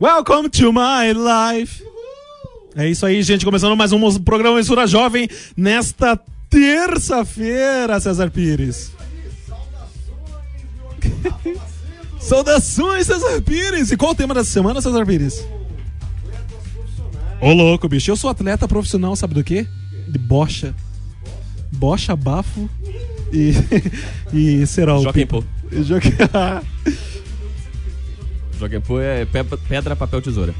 Welcome 0.00 0.48
to 0.48 0.72
my 0.72 1.12
life. 1.12 1.84
É 2.74 2.88
isso 2.88 3.04
aí, 3.04 3.22
gente. 3.22 3.44
Começando 3.44 3.76
mais 3.76 3.92
um 3.92 4.18
programa 4.20 4.56
Mensura 4.56 4.86
Jovem 4.86 5.28
nesta 5.54 6.18
terça-feira, 6.48 8.00
César 8.00 8.30
Pires. 8.30 8.92
Saudações, 12.18 13.08
César 13.08 13.42
Pires! 13.42 13.90
E 13.90 13.96
qual 13.98 14.12
o 14.12 14.14
tema 14.14 14.32
dessa 14.32 14.48
semana, 14.48 14.80
César 14.80 15.04
Pires? 15.04 15.46
Ô 17.38 17.52
louco, 17.52 17.86
bicho. 17.86 18.10
Eu 18.10 18.16
sou 18.16 18.30
atleta 18.30 18.66
profissional, 18.66 19.14
sabe 19.14 19.34
do 19.34 19.44
quê? 19.44 19.66
De 20.08 20.18
bocha. 20.18 20.74
Bocha, 21.72 22.16
bafo 22.16 22.70
e. 23.30 23.52
e 24.32 24.66
serol. 24.66 25.02
Joaquim 25.02 25.26
Pô. 25.26 25.44
Joaquim. 25.70 26.12
Joaquim 28.60 28.80
Pô 28.80 29.00
é 29.00 29.24
pe- 29.24 29.44
pedra, 29.68 29.96
papel, 29.96 30.20
tesoura. 30.22 30.54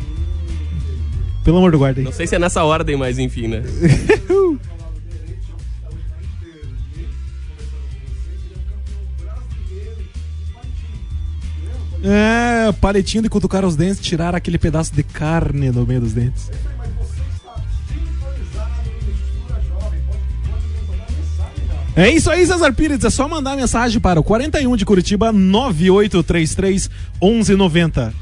Pelo 1.44 1.58
amor 1.58 1.70
do 1.72 1.78
guarda 1.78 2.00
aí. 2.00 2.04
Não 2.04 2.12
sei 2.12 2.26
se 2.26 2.34
é 2.34 2.38
nessa 2.38 2.64
ordem, 2.64 2.96
mas 2.96 3.18
enfim, 3.18 3.46
né? 3.48 3.62
É, 12.02 12.72
palitinho 12.80 13.22
de 13.22 13.28
cutucar 13.28 13.64
os 13.64 13.76
dentes, 13.76 14.00
tirar 14.00 14.34
aquele 14.34 14.58
pedaço 14.58 14.94
de 14.94 15.02
carne 15.02 15.70
no 15.70 15.84
meio 15.86 16.00
dos 16.00 16.12
dentes. 16.14 16.50
É 21.96 22.08
isso 22.10 22.30
aí, 22.30 22.46
César 22.46 22.72
Pires. 22.72 23.04
É 23.04 23.10
só 23.10 23.28
mandar 23.28 23.56
mensagem 23.56 24.00
para 24.00 24.18
o 24.20 24.22
41 24.22 24.76
de 24.76 24.84
Curitiba 24.84 25.32
9833 25.32 26.88
1190. 27.22 28.12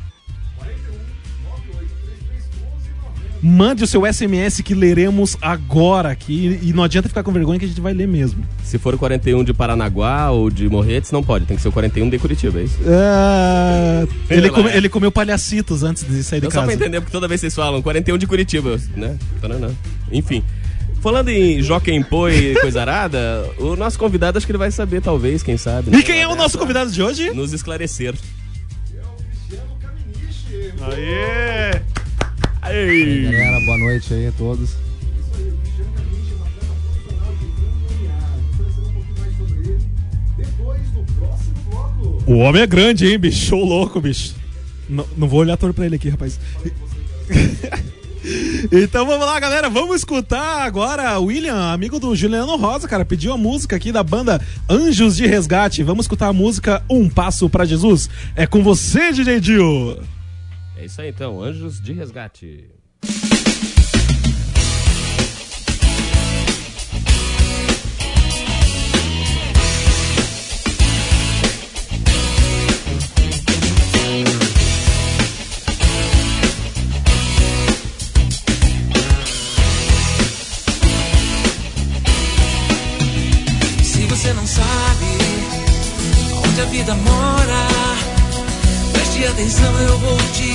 Mande 3.41 3.85
o 3.85 3.87
seu 3.87 4.05
SMS 4.05 4.61
que 4.63 4.75
leremos 4.75 5.37
agora 5.41 6.11
aqui. 6.11 6.59
E 6.61 6.73
não 6.73 6.83
adianta 6.83 7.09
ficar 7.09 7.23
com 7.23 7.31
vergonha 7.31 7.57
que 7.57 7.65
a 7.67 7.69
gente 7.69 7.81
vai 7.81 7.95
ler 7.95 8.09
mesmo. 8.09 8.45
Se 8.65 8.79
for 8.79 8.93
o 8.95 8.99
41 8.99 9.45
de 9.45 9.55
Paranaguá 9.55 10.31
ou 10.33 10.51
de 10.51 10.69
Morretes, 10.69 11.13
não 11.13 11.23
pode. 11.23 11.45
Tem 11.47 11.57
que 11.57 11.63
ser 11.63 11.69
o 11.69 11.73
41 11.73 12.11
de 12.11 12.19
Curitiba, 12.19 12.59
é 12.59 12.65
isso? 12.65 12.77
É, 12.85 14.09
ele, 14.29 14.51
come- 14.51 14.71
é. 14.71 14.77
ele 14.77 14.89
comeu 14.89 15.13
palhacitos 15.13 15.85
antes 15.85 16.03
de 16.05 16.21
sair 16.25 16.41
de 16.41 16.47
Não, 16.47 16.51
só 16.51 16.63
pra 16.63 16.71
casa. 16.73 16.83
entender, 16.83 17.01
porque 17.01 17.13
toda 17.13 17.29
vez 17.29 17.41
vocês 17.41 17.55
falam 17.55 17.81
41 17.81 18.19
de 18.19 18.27
Curitiba, 18.27 18.77
né? 18.97 19.17
Enfim. 20.11 20.43
Falando 21.01 21.29
em 21.29 21.63
Joaquim 21.63 22.03
Pô 22.03 22.29
e 22.29 22.55
coisa 22.61 22.81
arada, 22.81 23.49
o 23.59 23.77
nosso 23.77 23.99
convidado 23.99 24.37
acho 24.37 24.47
que 24.47 24.51
ele 24.51 24.59
vai 24.59 24.71
saber, 24.71 25.01
talvez, 25.01 25.43
quem 25.43 25.57
sabe. 25.57 25.91
né? 25.91 25.99
E 25.99 26.03
quem 26.03 26.21
é 26.21 26.27
o 26.27 26.35
nosso 26.35 26.59
convidado 26.59 26.91
de 26.91 27.01
hoje? 27.03 27.31
Nos 27.31 27.53
esclarecer. 27.53 28.15
Aê! 30.81 31.81
Ei. 32.71 33.23
Galera, 33.31 33.61
boa 33.65 33.79
noite 33.79 34.13
aí 34.13 34.27
a 34.27 34.33
todos. 34.33 34.71
O 42.27 42.35
homem 42.39 42.63
é 42.63 42.67
grande, 42.67 43.07
hein, 43.07 43.19
bicho? 43.19 43.47
Show 43.47 43.65
louco, 43.65 44.01
bicho. 44.01 44.35
Não, 44.89 45.07
não 45.17 45.29
vou 45.29 45.41
olhar 45.41 45.57
torto 45.57 45.75
pra 45.75 45.87
ele 45.87 45.97
aqui, 45.97 46.09
rapaz. 46.09 46.39
Então 48.73 49.07
vamos 49.07 49.27
lá, 49.27 49.39
galera. 49.39 49.69
Vamos 49.69 49.97
escutar 49.97 50.63
agora 50.63 51.19
William, 51.19 51.73
amigo 51.73 51.99
do 51.99 52.15
Juliano 52.15 52.57
Rosa, 52.57 52.89
cara. 52.89 53.05
Pediu 53.05 53.33
a 53.33 53.39
música 53.39 53.77
aqui 53.77 53.93
da 53.93 54.03
banda 54.03 54.41
Anjos 54.69 55.17
de 55.17 55.27
Resgate. 55.27 55.83
Vamos 55.83 56.05
escutar 56.05 56.29
a 56.29 56.33
música 56.33 56.83
Um 56.89 57.09
Passo 57.09 57.49
pra 57.49 57.65
Jesus. 57.65 58.09
É 58.35 58.47
com 58.47 58.63
você, 58.63 59.13
DJ 59.13 59.41
Dio. 59.41 60.03
É 60.77 60.85
isso 60.85 61.01
aí 61.01 61.11
então, 61.11 61.43
Anjos 61.43 61.81
de 61.81 61.93
Resgate. 61.93 62.78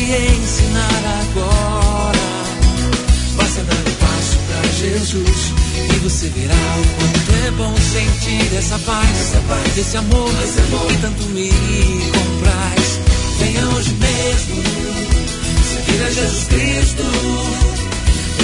Te 0.03 0.11
ensinar 0.11 1.01
agora. 1.21 2.19
Basta 3.37 3.63
dar 3.63 3.75
um 3.75 3.95
passo 3.95 4.37
pra 4.47 4.61
Jesus 4.71 5.53
e 5.93 5.99
você 5.99 6.27
verá 6.29 6.53
o 6.53 6.85
quanto 6.97 7.45
é 7.47 7.51
bom 7.51 7.75
sentir 7.77 8.57
essa 8.57 8.77
paz, 8.79 9.09
essa 9.09 9.41
paz 9.47 9.77
esse 9.77 9.97
amor, 9.97 10.31
esse 10.43 10.59
amor 10.59 10.87
que 10.87 10.97
tanto 10.97 11.23
me 11.27 11.49
compraz. 11.49 12.99
Venha 13.39 13.65
hoje 13.69 13.93
mesmo, 13.93 14.63
seguir 15.63 16.03
a 16.03 16.09
Jesus 16.09 16.43
Cristo. 16.47 17.03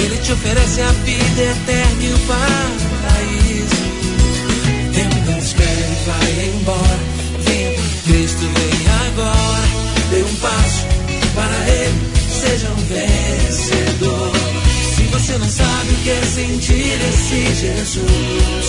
Ele 0.02 0.16
te 0.16 0.32
oferece 0.32 0.80
a 0.80 0.92
vida 0.92 1.42
eterna 1.42 2.02
e 2.02 2.12
o 2.12 2.18
paraíso. 2.26 3.80
Tempo 4.94 5.30
não 5.30 5.38
espere, 5.38 5.96
vai 6.06 6.52
embora. 6.56 6.89
Vencedor. 13.50 14.32
Se 14.94 15.02
você 15.04 15.36
não 15.38 15.48
sabe 15.48 15.90
o 15.90 15.96
que 16.04 16.10
é 16.10 16.22
sentir 16.22 17.00
esse 17.10 17.54
Jesus, 17.54 18.68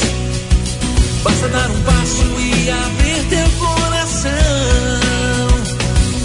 basta 1.23 1.47
dar 1.49 1.69
um 1.69 1.81
passo 1.83 2.23
e 2.39 2.69
abrir 2.71 3.23
teu 3.29 3.49
coração. 3.59 4.31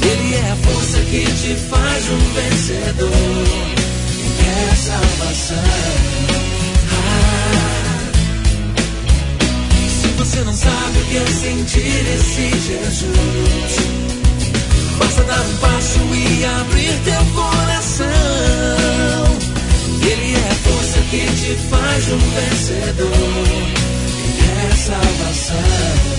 Ele 0.02 0.36
é 0.36 0.50
a 0.50 0.56
força 0.56 0.98
que 1.00 1.24
te 1.24 1.54
faz 1.68 2.08
um 2.08 2.18
vencedor. 2.32 3.10
É 4.46 4.74
salvação. 4.74 5.56
Ah. 6.92 7.16
Se 10.00 10.08
você 10.16 10.40
não 10.44 10.54
sabe 10.54 10.98
o 10.98 11.04
que 11.04 11.16
é 11.18 11.26
sentir 11.26 12.06
esse 12.16 12.50
Jesus, 12.68 14.15
basta 14.98 15.22
dar 15.24 15.40
um 15.40 15.56
passo 15.56 15.98
e 16.14 16.44
abrir 16.44 16.98
teu 17.04 17.24
coração. 17.34 18.06
Ele 20.02 20.34
é 20.34 20.48
a 20.50 20.54
força 20.54 21.00
que 21.10 21.26
te 21.26 21.56
faz 21.68 22.12
um 22.12 22.18
vencedor. 22.18 23.12
É 24.62 24.74
salvação. 24.74 26.15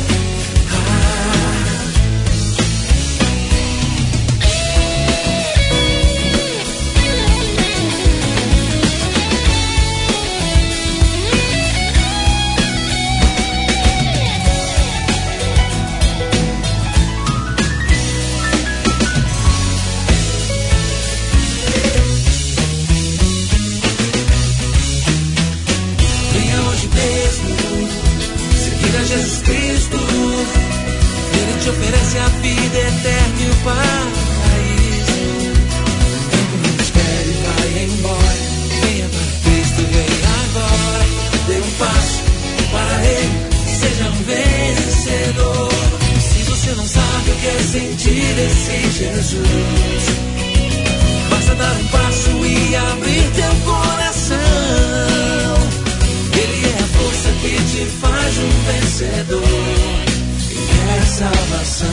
Salvação. 61.33 61.87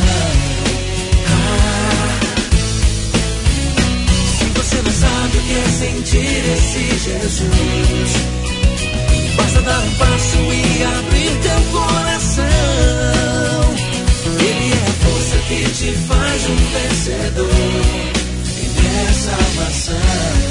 Ah. 1.27 2.21
Se 4.39 4.45
você 4.45 4.77
não 4.83 4.93
sabe 4.93 5.39
o 5.39 5.41
que 5.43 5.55
é 5.55 5.69
sentir 5.69 6.45
esse 6.55 6.99
Jesus, 6.99 8.13
basta 9.37 9.61
dar 9.63 9.81
um 9.81 9.91
passo 9.95 10.37
e 10.39 10.85
abrir 10.85 11.37
teu 11.43 11.61
coração. 11.73 12.45
Ele 14.41 14.73
é 14.73 14.77
a 14.77 14.93
força 15.05 15.37
que 15.49 15.61
te 15.71 15.93
faz 16.07 16.49
um 16.49 16.57
vencedor. 16.73 17.51
E 18.63 18.87
é 18.87 19.13
coração. 19.13 20.44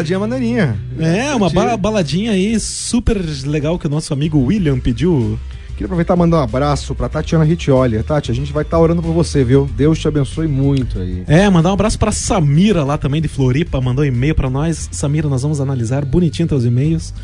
Baladinha 0.00 0.18
maneirinha. 0.18 0.78
É, 0.98 1.34
uma 1.34 1.50
ba- 1.50 1.76
baladinha 1.76 2.32
aí 2.32 2.58
super 2.58 3.20
legal 3.44 3.78
que 3.78 3.86
o 3.86 3.90
nosso 3.90 4.12
amigo 4.12 4.38
William 4.38 4.78
pediu. 4.78 5.38
Queria 5.72 5.86
aproveitar 5.86 6.14
e 6.14 6.18
mandar 6.18 6.38
um 6.38 6.42
abraço 6.42 6.94
pra 6.94 7.08
Tatiana 7.08 7.44
Ritioli. 7.44 8.02
Tati, 8.02 8.30
a 8.30 8.34
gente 8.34 8.52
vai 8.52 8.62
estar 8.62 8.78
orando 8.78 9.00
por 9.02 9.12
você, 9.12 9.42
viu? 9.42 9.68
Deus 9.76 9.98
te 9.98 10.06
abençoe 10.08 10.46
muito 10.46 10.98
aí. 10.98 11.22
É, 11.26 11.48
mandar 11.48 11.70
um 11.70 11.72
abraço 11.72 11.98
pra 11.98 12.12
Samira 12.12 12.84
lá 12.84 12.98
também 12.98 13.22
de 13.22 13.28
Floripa, 13.28 13.80
mandou 13.80 14.04
um 14.04 14.08
e-mail 14.08 14.34
pra 14.34 14.50
nós. 14.50 14.88
Samira, 14.92 15.28
nós 15.28 15.40
vamos 15.42 15.58
analisar 15.60 16.04
bonitinho 16.04 16.46
teus 16.48 16.64
e-mails. 16.64 17.14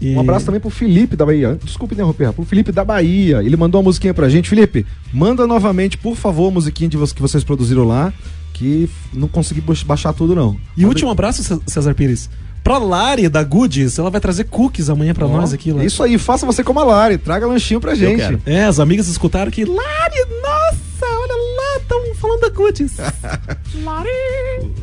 E- 0.00 0.16
Um 0.16 0.20
abraço 0.20 0.44
também 0.46 0.60
pro 0.60 0.68
Felipe 0.70 1.14
da 1.14 1.24
Bahia. 1.24 1.56
Desculpe 1.62 1.94
interromper, 1.94 2.32
pro 2.32 2.44
Felipe 2.44 2.72
da 2.72 2.84
Bahia. 2.84 3.40
Ele 3.40 3.56
mandou 3.56 3.80
uma 3.80 3.84
musiquinha 3.84 4.12
pra 4.12 4.28
gente. 4.28 4.48
Felipe, 4.48 4.84
manda 5.12 5.46
novamente, 5.46 5.96
por 5.96 6.16
favor, 6.16 6.48
a 6.48 6.50
musiquinha 6.50 6.90
de 6.90 6.96
vo- 6.96 7.06
que 7.14 7.22
vocês 7.22 7.44
produziram 7.44 7.84
lá, 7.84 8.12
que 8.62 8.88
não 9.12 9.26
consegui 9.28 9.60
baix- 9.60 9.82
baixar 9.82 10.12
tudo, 10.12 10.34
não. 10.34 10.56
E 10.76 10.86
último 10.86 11.10
abraço, 11.10 11.42
Cé- 11.42 11.58
César 11.66 11.94
Pires. 11.94 12.30
Pra 12.62 12.78
Lari 12.78 13.28
da 13.28 13.42
Goodies, 13.42 13.98
ela 13.98 14.08
vai 14.08 14.20
trazer 14.20 14.44
cookies 14.44 14.88
amanhã 14.88 15.12
pra 15.12 15.26
Ó, 15.26 15.28
nós 15.36 15.52
aqui. 15.52 15.72
Lá. 15.72 15.84
Isso 15.84 16.00
aí, 16.00 16.16
faça 16.16 16.46
você 16.46 16.62
como 16.62 16.78
a 16.78 16.84
Lari, 16.84 17.18
traga 17.18 17.44
lanchinho 17.44 17.80
pra 17.80 17.94
gente. 17.96 18.38
É, 18.46 18.62
as 18.64 18.78
amigas 18.78 19.08
escutaram 19.08 19.50
que 19.50 19.64
Lari, 19.64 20.24
nossa, 20.40 21.04
olha 21.04 21.34
lá, 21.56 21.80
estão 21.82 22.14
falando 22.14 22.40
da 22.40 22.48
Goodies. 22.50 22.96
Lari, 23.82 24.08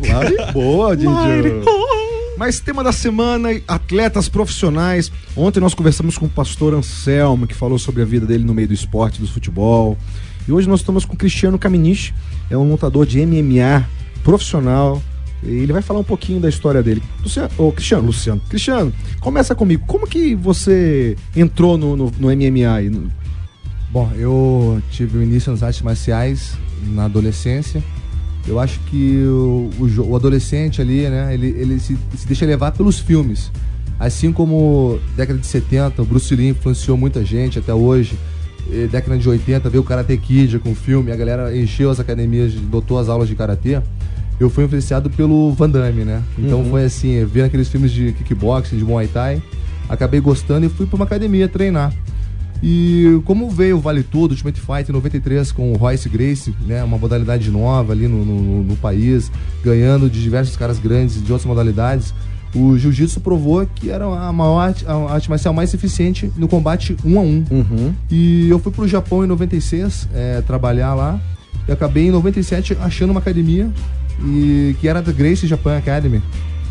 Lari, 0.09 0.51
boa, 0.51 0.87
Lari. 1.01 1.43
Didi. 1.43 1.65
Mas 2.37 2.59
tema 2.59 2.83
da 2.83 2.91
semana, 2.91 3.49
atletas 3.67 4.27
profissionais. 4.29 5.11
Ontem 5.35 5.59
nós 5.59 5.73
conversamos 5.73 6.17
com 6.17 6.25
o 6.25 6.29
pastor 6.29 6.73
Anselmo, 6.73 7.45
que 7.47 7.53
falou 7.55 7.77
sobre 7.79 8.01
a 8.01 8.05
vida 8.05 8.25
dele 8.25 8.43
no 8.43 8.53
meio 8.53 8.67
do 8.67 8.73
esporte, 8.73 9.21
do 9.21 9.27
futebol. 9.27 9.97
E 10.49 10.51
hoje 10.51 10.67
nós 10.67 10.79
estamos 10.79 11.05
com 11.05 11.13
o 11.13 11.15
Cristiano 11.15 11.59
Caminich, 11.59 12.11
é 12.49 12.57
um 12.57 12.67
lutador 12.71 13.05
de 13.05 13.23
MMA 13.23 13.87
profissional. 14.23 14.99
Ele 15.43 15.71
vai 15.71 15.83
falar 15.83 15.99
um 15.99 16.03
pouquinho 16.03 16.39
da 16.39 16.49
história 16.49 16.81
dele. 16.81 17.03
Luciano, 17.21 17.49
ô, 17.55 17.71
Cristiano, 17.71 18.07
Luciano. 18.07 18.41
Cristiano, 18.49 18.91
começa 19.19 19.53
comigo. 19.53 19.83
Como 19.85 20.07
que 20.07 20.33
você 20.33 21.15
entrou 21.35 21.77
no, 21.77 21.95
no, 21.95 22.11
no 22.19 22.27
MMA? 22.35 22.81
No- 22.91 23.11
Bom, 23.91 24.11
eu 24.17 24.81
tive 24.89 25.19
o 25.19 25.21
início 25.23 25.51
nas 25.51 25.61
artes 25.61 25.83
marciais 25.83 26.57
na 26.93 27.05
adolescência. 27.05 27.83
Eu 28.47 28.59
acho 28.59 28.79
que 28.89 29.21
o, 29.27 29.69
o 29.79 30.01
o 30.09 30.15
adolescente 30.15 30.81
ali, 30.81 31.07
né, 31.07 31.31
ele, 31.31 31.45
ele 31.49 31.79
se, 31.79 31.95
se 32.17 32.25
deixa 32.25 32.43
levar 32.47 32.71
pelos 32.71 32.97
filmes. 32.97 33.51
Assim 33.99 34.31
como 34.33 34.99
década 35.15 35.37
de 35.37 35.45
70, 35.45 36.01
o 36.01 36.05
Bruce 36.05 36.35
Lee 36.35 36.49
influenciou 36.49 36.97
muita 36.97 37.23
gente 37.23 37.59
até 37.59 37.71
hoje. 37.71 38.17
E 38.71 38.87
década 38.87 39.17
de 39.17 39.27
80, 39.27 39.69
veio 39.69 39.81
o 39.81 39.85
Karate 39.85 40.15
Kid 40.17 40.59
com 40.59 40.71
o 40.71 40.75
filme, 40.75 41.11
a 41.11 41.15
galera 41.15 41.55
encheu 41.55 41.89
as 41.89 41.99
academias, 41.99 42.53
dotou 42.53 42.99
as 42.99 43.09
aulas 43.09 43.27
de 43.27 43.35
karatê. 43.35 43.81
Eu 44.39 44.49
fui 44.49 44.63
influenciado 44.63 45.09
pelo 45.09 45.51
Van 45.53 45.69
Damme, 45.69 46.05
né? 46.05 46.23
Então 46.37 46.63
foi 46.65 46.83
assim, 46.85 47.25
vendo 47.25 47.45
aqueles 47.45 47.67
filmes 47.67 47.91
de 47.91 48.13
kickboxing, 48.13 48.77
de 48.77 48.83
Muay 48.85 49.07
Thai, 49.07 49.41
acabei 49.89 50.19
gostando 50.21 50.65
e 50.65 50.69
fui 50.69 50.85
para 50.85 50.95
uma 50.95 51.05
academia 51.05 51.47
treinar. 51.47 51.93
E 52.61 53.21
como 53.25 53.49
veio 53.49 53.77
o 53.77 53.79
Vale 53.79 54.03
Tudo, 54.03 54.31
Ultimate 54.31 54.59
Fight 54.59 54.89
em 54.89 54.93
93 54.93 55.51
com 55.51 55.71
o 55.71 55.77
Royce 55.77 56.09
Gracie, 56.09 56.53
né, 56.65 56.83
uma 56.83 56.97
modalidade 56.97 57.49
nova 57.49 57.93
ali 57.93 58.07
no, 58.07 58.25
no- 58.25 58.63
no 58.63 58.75
país, 58.75 59.31
ganhando 59.63 60.09
de 60.09 60.21
diversos 60.21 60.57
caras 60.57 60.77
grandes 60.77 61.15
de 61.23 61.31
outras 61.31 61.45
modalidades, 61.45 62.13
o 62.55 62.77
Jiu-Jitsu 62.77 63.19
provou 63.21 63.65
que 63.65 63.89
era 63.89 64.05
a 64.05 64.33
maior 64.33 64.59
arte, 64.59 64.85
a 64.87 65.13
arte 65.13 65.29
marcial 65.29 65.53
mais 65.53 65.73
eficiente 65.73 66.31
no 66.35 66.47
combate 66.47 66.95
um 67.05 67.19
a 67.19 67.21
um. 67.21 67.43
Uhum. 67.49 67.93
E 68.09 68.49
eu 68.49 68.59
fui 68.59 68.71
pro 68.71 68.87
Japão 68.87 69.23
em 69.23 69.27
96 69.27 70.09
é, 70.13 70.41
trabalhar 70.41 70.93
lá. 70.95 71.19
E 71.67 71.71
acabei 71.71 72.07
em 72.07 72.11
97 72.11 72.75
achando 72.81 73.11
uma 73.11 73.19
academia 73.19 73.71
e 74.25 74.75
que 74.79 74.87
era 74.87 75.01
da 75.01 75.11
Gracie 75.11 75.47
Japan 75.47 75.77
Academy, 75.77 76.21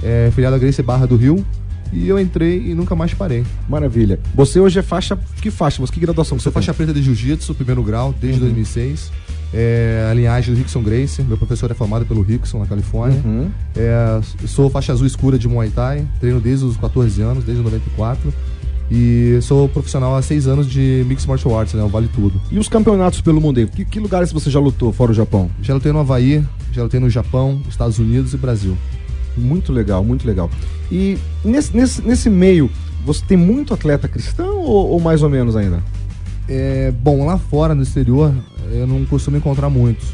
é, 0.02 0.30
filiada 0.34 0.56
da 0.56 0.60
Gracie 0.60 0.82
Barra 0.82 1.06
do 1.06 1.16
Rio. 1.16 1.44
E 1.92 2.06
eu 2.06 2.18
entrei 2.18 2.70
e 2.70 2.74
nunca 2.74 2.94
mais 2.94 3.14
parei. 3.14 3.44
Maravilha. 3.68 4.20
Você 4.34 4.60
hoje 4.60 4.78
é 4.78 4.82
faixa. 4.82 5.18
Que 5.40 5.50
faixa? 5.50 5.80
Você 5.80 5.92
que 5.92 6.00
graduação 6.00 6.36
que 6.36 6.42
você 6.42 6.50
faixa 6.50 6.74
preta 6.74 6.92
de 6.92 7.02
Jiu-Jitsu, 7.02 7.54
primeiro 7.54 7.82
grau, 7.82 8.14
desde 8.20 8.40
2006. 8.40 9.10
É, 9.52 10.06
a 10.10 10.14
linhagem 10.14 10.54
do 10.54 10.58
Rickson 10.58 10.82
Gracie, 10.82 11.24
meu 11.24 11.38
professor 11.38 11.70
é 11.70 11.74
formado 11.74 12.04
pelo 12.04 12.22
Rickson 12.22 12.58
na 12.58 12.66
Califórnia. 12.66 13.20
Uhum. 13.24 13.50
É, 13.74 14.20
sou 14.46 14.68
faixa 14.68 14.92
azul 14.92 15.06
escura 15.06 15.38
de 15.38 15.48
Muay 15.48 15.70
Thai, 15.70 16.06
treino 16.20 16.40
desde 16.40 16.64
os 16.64 16.76
14 16.76 17.20
anos, 17.22 17.44
desde 17.44 17.62
94. 17.62 18.32
E 18.90 19.38
sou 19.42 19.68
profissional 19.68 20.16
há 20.16 20.22
6 20.22 20.46
anos 20.46 20.66
de 20.66 21.04
Mixed 21.06 21.28
Martial 21.28 21.58
Arts, 21.58 21.74
né? 21.74 21.86
Vale 21.90 22.08
Tudo. 22.08 22.40
E 22.50 22.58
os 22.58 22.68
campeonatos 22.68 23.20
pelo 23.20 23.40
mundo 23.40 23.58
aí? 23.58 23.66
Que, 23.66 23.84
que 23.84 24.00
lugares 24.00 24.32
você 24.32 24.50
já 24.50 24.58
lutou 24.58 24.92
fora 24.92 25.12
o 25.12 25.14
Japão? 25.14 25.50
Já 25.60 25.74
lutei 25.74 25.92
no 25.92 25.98
Havaí, 25.98 26.42
já 26.72 26.82
lutei 26.82 26.98
no 26.98 27.10
Japão, 27.10 27.60
Estados 27.68 27.98
Unidos 27.98 28.32
e 28.32 28.38
Brasil. 28.38 28.76
Muito 29.36 29.72
legal, 29.72 30.02
muito 30.02 30.26
legal. 30.26 30.50
E 30.90 31.18
nesse, 31.44 31.76
nesse, 31.76 32.02
nesse 32.02 32.30
meio, 32.30 32.70
você 33.04 33.22
tem 33.26 33.36
muito 33.36 33.74
atleta 33.74 34.08
cristão 34.08 34.58
ou, 34.58 34.88
ou 34.88 35.00
mais 35.00 35.22
ou 35.22 35.28
menos 35.28 35.54
ainda? 35.54 35.82
É, 36.48 36.90
bom, 36.90 37.26
lá 37.26 37.36
fora, 37.36 37.74
no 37.74 37.82
exterior, 37.82 38.34
eu 38.70 38.86
não 38.86 39.04
costumo 39.04 39.36
encontrar 39.36 39.68
muitos. 39.68 40.08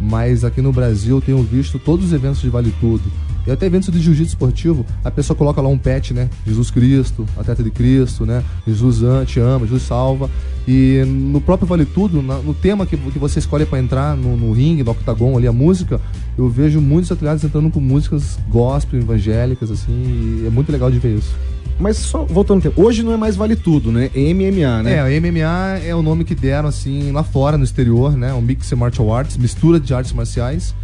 Mas 0.00 0.44
aqui 0.44 0.60
no 0.60 0.72
Brasil 0.72 1.16
eu 1.16 1.20
tenho 1.20 1.42
visto 1.42 1.78
todos 1.78 2.06
os 2.06 2.12
eventos 2.12 2.40
de 2.40 2.48
Vale 2.48 2.74
Tudo. 2.80 3.04
E 3.46 3.50
até 3.50 3.66
eventos 3.66 3.90
de 3.92 4.00
jiu-jitsu 4.00 4.30
esportivo, 4.34 4.84
a 5.04 5.10
pessoa 5.10 5.36
coloca 5.36 5.60
lá 5.60 5.68
um 5.68 5.78
pet, 5.78 6.12
né? 6.12 6.28
Jesus 6.46 6.70
Cristo, 6.70 7.24
atleta 7.36 7.62
de 7.62 7.70
Cristo, 7.70 8.26
né? 8.26 8.42
Jesus 8.66 8.98
te 9.26 9.38
ama, 9.38 9.60
Jesus 9.66 9.82
salva. 9.84 10.28
E 10.66 11.04
no 11.06 11.40
próprio 11.40 11.66
Vale 11.68 11.84
Tudo, 11.84 12.20
na- 12.22 12.38
no 12.38 12.52
tema 12.52 12.84
que, 12.86 12.96
que 12.96 13.18
você 13.18 13.38
escolhe 13.38 13.64
para 13.64 13.78
entrar 13.78 14.16
no, 14.16 14.36
no 14.36 14.52
ringue, 14.52 14.82
no 14.82 14.90
octagon 14.90 15.36
ali, 15.38 15.46
a 15.46 15.52
música, 15.52 16.00
eu 16.36 16.48
vejo 16.48 16.80
muitos 16.80 17.12
atletas 17.12 17.44
entrando 17.44 17.70
com 17.70 17.78
músicas 17.80 18.36
gospel, 18.50 18.98
evangélicas, 19.00 19.70
assim, 19.70 20.40
e 20.42 20.46
é 20.46 20.50
muito 20.50 20.72
legal 20.72 20.90
de 20.90 20.98
ver 20.98 21.16
isso. 21.18 21.32
Mas 21.78 21.98
só 21.98 22.24
voltando 22.24 22.62
tempo, 22.62 22.82
hoje 22.82 23.02
não 23.02 23.12
é 23.12 23.16
mais 23.18 23.36
vale 23.36 23.54
tudo, 23.54 23.92
né? 23.92 24.10
É 24.14 24.32
MMA, 24.34 24.82
né? 24.82 24.96
É, 24.96 25.04
o 25.04 25.20
MMA 25.20 25.78
é 25.86 25.94
o 25.94 26.02
nome 26.02 26.24
que 26.24 26.34
deram 26.34 26.68
assim 26.68 27.12
lá 27.12 27.22
fora, 27.22 27.56
no 27.58 27.64
exterior, 27.64 28.16
né? 28.16 28.32
O 28.32 28.40
Mixed 28.40 28.74
Martial 28.74 29.14
Arts, 29.14 29.36
mistura 29.36 29.78
de 29.78 29.92
artes 29.94 30.12
marciais. 30.12 30.74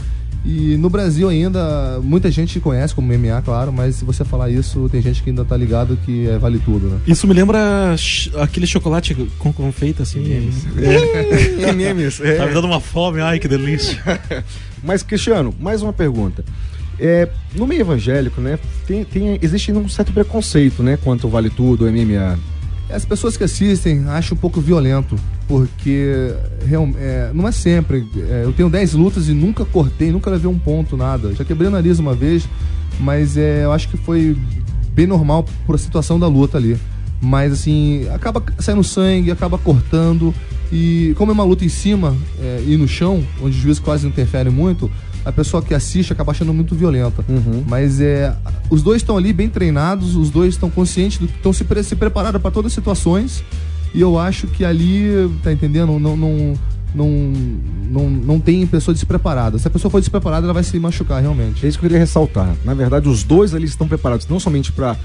E 0.45 0.77
no 0.77 0.91
Brasil 0.91 1.29
ainda, 1.29 2.01
muita 2.03 2.29
gente 2.31 2.59
conhece 2.59 2.93
como 2.93 3.07
MMA, 3.17 3.41
claro, 3.43 3.73
mas 3.73 3.95
se 3.97 4.05
você 4.05 4.25
falar 4.25 4.51
isso, 4.51 4.89
tem 4.91 5.01
gente 5.01 5.23
que 5.23 5.31
ainda 5.31 5.45
tá 5.45 5.57
ligado 5.57 5.97
que 6.05 6.29
é 6.29 6.37
vale 6.37 6.59
tudo, 6.59 6.89
né? 6.89 6.99
Isso 7.07 7.29
me 7.29 7.33
lembra 7.35 7.95
ch- 7.97 8.29
aquele 8.37 8.67
chocolate 8.67 9.15
com 9.39 9.53
confeito 9.53 10.03
assim. 10.03 10.51
MMs. 11.73 12.23
é. 12.27 12.35
Tá 12.37 12.47
me 12.47 12.55
dando 12.55 12.67
uma 12.67 12.81
fome, 12.81 13.21
ai 13.21 13.39
que 13.39 13.47
delícia. 13.47 13.99
Mas, 14.83 15.03
Cristiano, 15.05 15.55
mais 15.61 15.81
uma 15.81 15.93
pergunta. 15.93 16.45
É, 16.99 17.29
no 17.55 17.67
meio 17.67 17.81
evangélico, 17.83 18.41
né, 18.41 18.59
tem, 18.87 19.05
tem, 19.05 19.39
existe 19.41 19.73
um 19.73 19.89
certo 19.89 20.13
preconceito, 20.13 20.83
né, 20.83 20.99
quanto 21.03 21.29
vale 21.29 21.51
tudo, 21.51 21.85
MMA. 21.91 22.39
As 22.91 23.05
pessoas 23.05 23.37
que 23.37 23.45
assistem 23.45 24.05
acham 24.09 24.37
um 24.37 24.41
pouco 24.41 24.61
violento, 24.61 25.17
porque 25.49 26.33
é, 26.99 27.31
não 27.35 27.47
é 27.47 27.53
sempre. 27.53 28.07
É, 28.17 28.43
eu 28.45 28.53
tenho 28.53 28.71
10 28.71 28.95
lutas 28.95 29.29
e 29.29 29.33
nunca 29.33 29.65
cortei, 29.65 30.11
nunca 30.11 30.31
levei 30.31 30.51
um 30.51 30.59
ponto, 30.59 30.97
nada. 30.97 31.35
Já 31.35 31.45
quebrei 31.45 31.69
o 31.69 31.71
nariz 31.71 31.99
uma 31.99 32.15
vez, 32.15 32.49
mas 33.01 33.37
é, 33.37 33.65
eu 33.65 33.73
acho 33.73 33.89
que 33.89 33.97
foi 33.97 34.37
bem 34.95 35.07
normal 35.07 35.45
por 35.67 35.75
a 35.75 35.79
situação 35.79 36.19
da 36.19 36.27
luta 36.27 36.59
ali. 36.59 36.77
Mas 37.21 37.53
assim, 37.53 38.09
acaba 38.13 38.43
saindo 38.59 38.83
sangue, 38.83 39.31
acaba 39.31 39.57
cortando. 39.59 40.35
E 40.73 41.15
como 41.19 41.31
é 41.31 41.35
uma 41.35 41.45
luta 41.45 41.65
em 41.65 41.69
cima 41.69 42.17
é, 42.41 42.65
e 42.67 42.77
no 42.77 42.89
chão, 42.89 43.23
onde 43.43 43.57
o 43.59 43.61
juiz 43.61 43.79
quase 43.79 44.05
não 44.05 44.11
interfere 44.11 44.49
muito, 44.49 44.91
a 45.25 45.31
pessoa 45.31 45.63
que 45.63 45.75
assiste 45.75 46.13
acaba 46.13 46.33
achando 46.33 46.53
muito 46.53 46.75
violenta. 46.75 47.23
Uhum. 47.29 47.63
Mas 47.69 48.01
é, 48.01 48.35
os 48.71 48.83
dois 48.83 49.03
estão 49.03 49.17
ali 49.17 49.33
bem 49.33 49.49
treinados, 49.49 50.17
os 50.17 50.31
dois 50.31 50.55
estão 50.55 50.71
conscientes, 50.71 51.21
estão 51.21 51.53
se, 51.53 51.63
pre- 51.65 51.83
se 51.83 51.95
preparados 51.95 52.41
para 52.41 52.51
todas 52.51 52.71
as 52.73 52.75
situações. 52.75 53.45
E 53.95 54.01
eu 54.01 54.19
acho 54.19 54.47
que 54.47 54.65
ali, 54.65 55.31
tá 55.43 55.53
entendendo? 55.53 55.99
Não, 55.99 56.17
não, 56.17 56.55
não, 56.95 57.09
não, 57.91 58.11
não 58.11 58.41
tem 58.41 58.67
pessoa 58.67 58.95
despreparada. 58.95 59.59
Se 59.59 59.67
a 59.69 59.71
pessoa 59.71 59.91
for 59.91 60.01
despreparada, 60.01 60.47
ela 60.47 60.55
vai 60.55 60.63
se 60.63 60.79
machucar 60.79 61.21
realmente. 61.21 61.65
É 61.65 61.69
isso 61.69 61.79
que 61.79 61.85
eu 61.85 61.89
queria 61.89 62.01
ressaltar. 62.01 62.55
Na 62.65 62.75
verdade, 62.75 63.09
os 63.09 63.23
dois 63.23 63.55
ali 63.55 63.67
estão 63.67 63.87
preparados 63.89 64.27
não 64.29 64.41
somente 64.41 64.73
para 64.73 64.97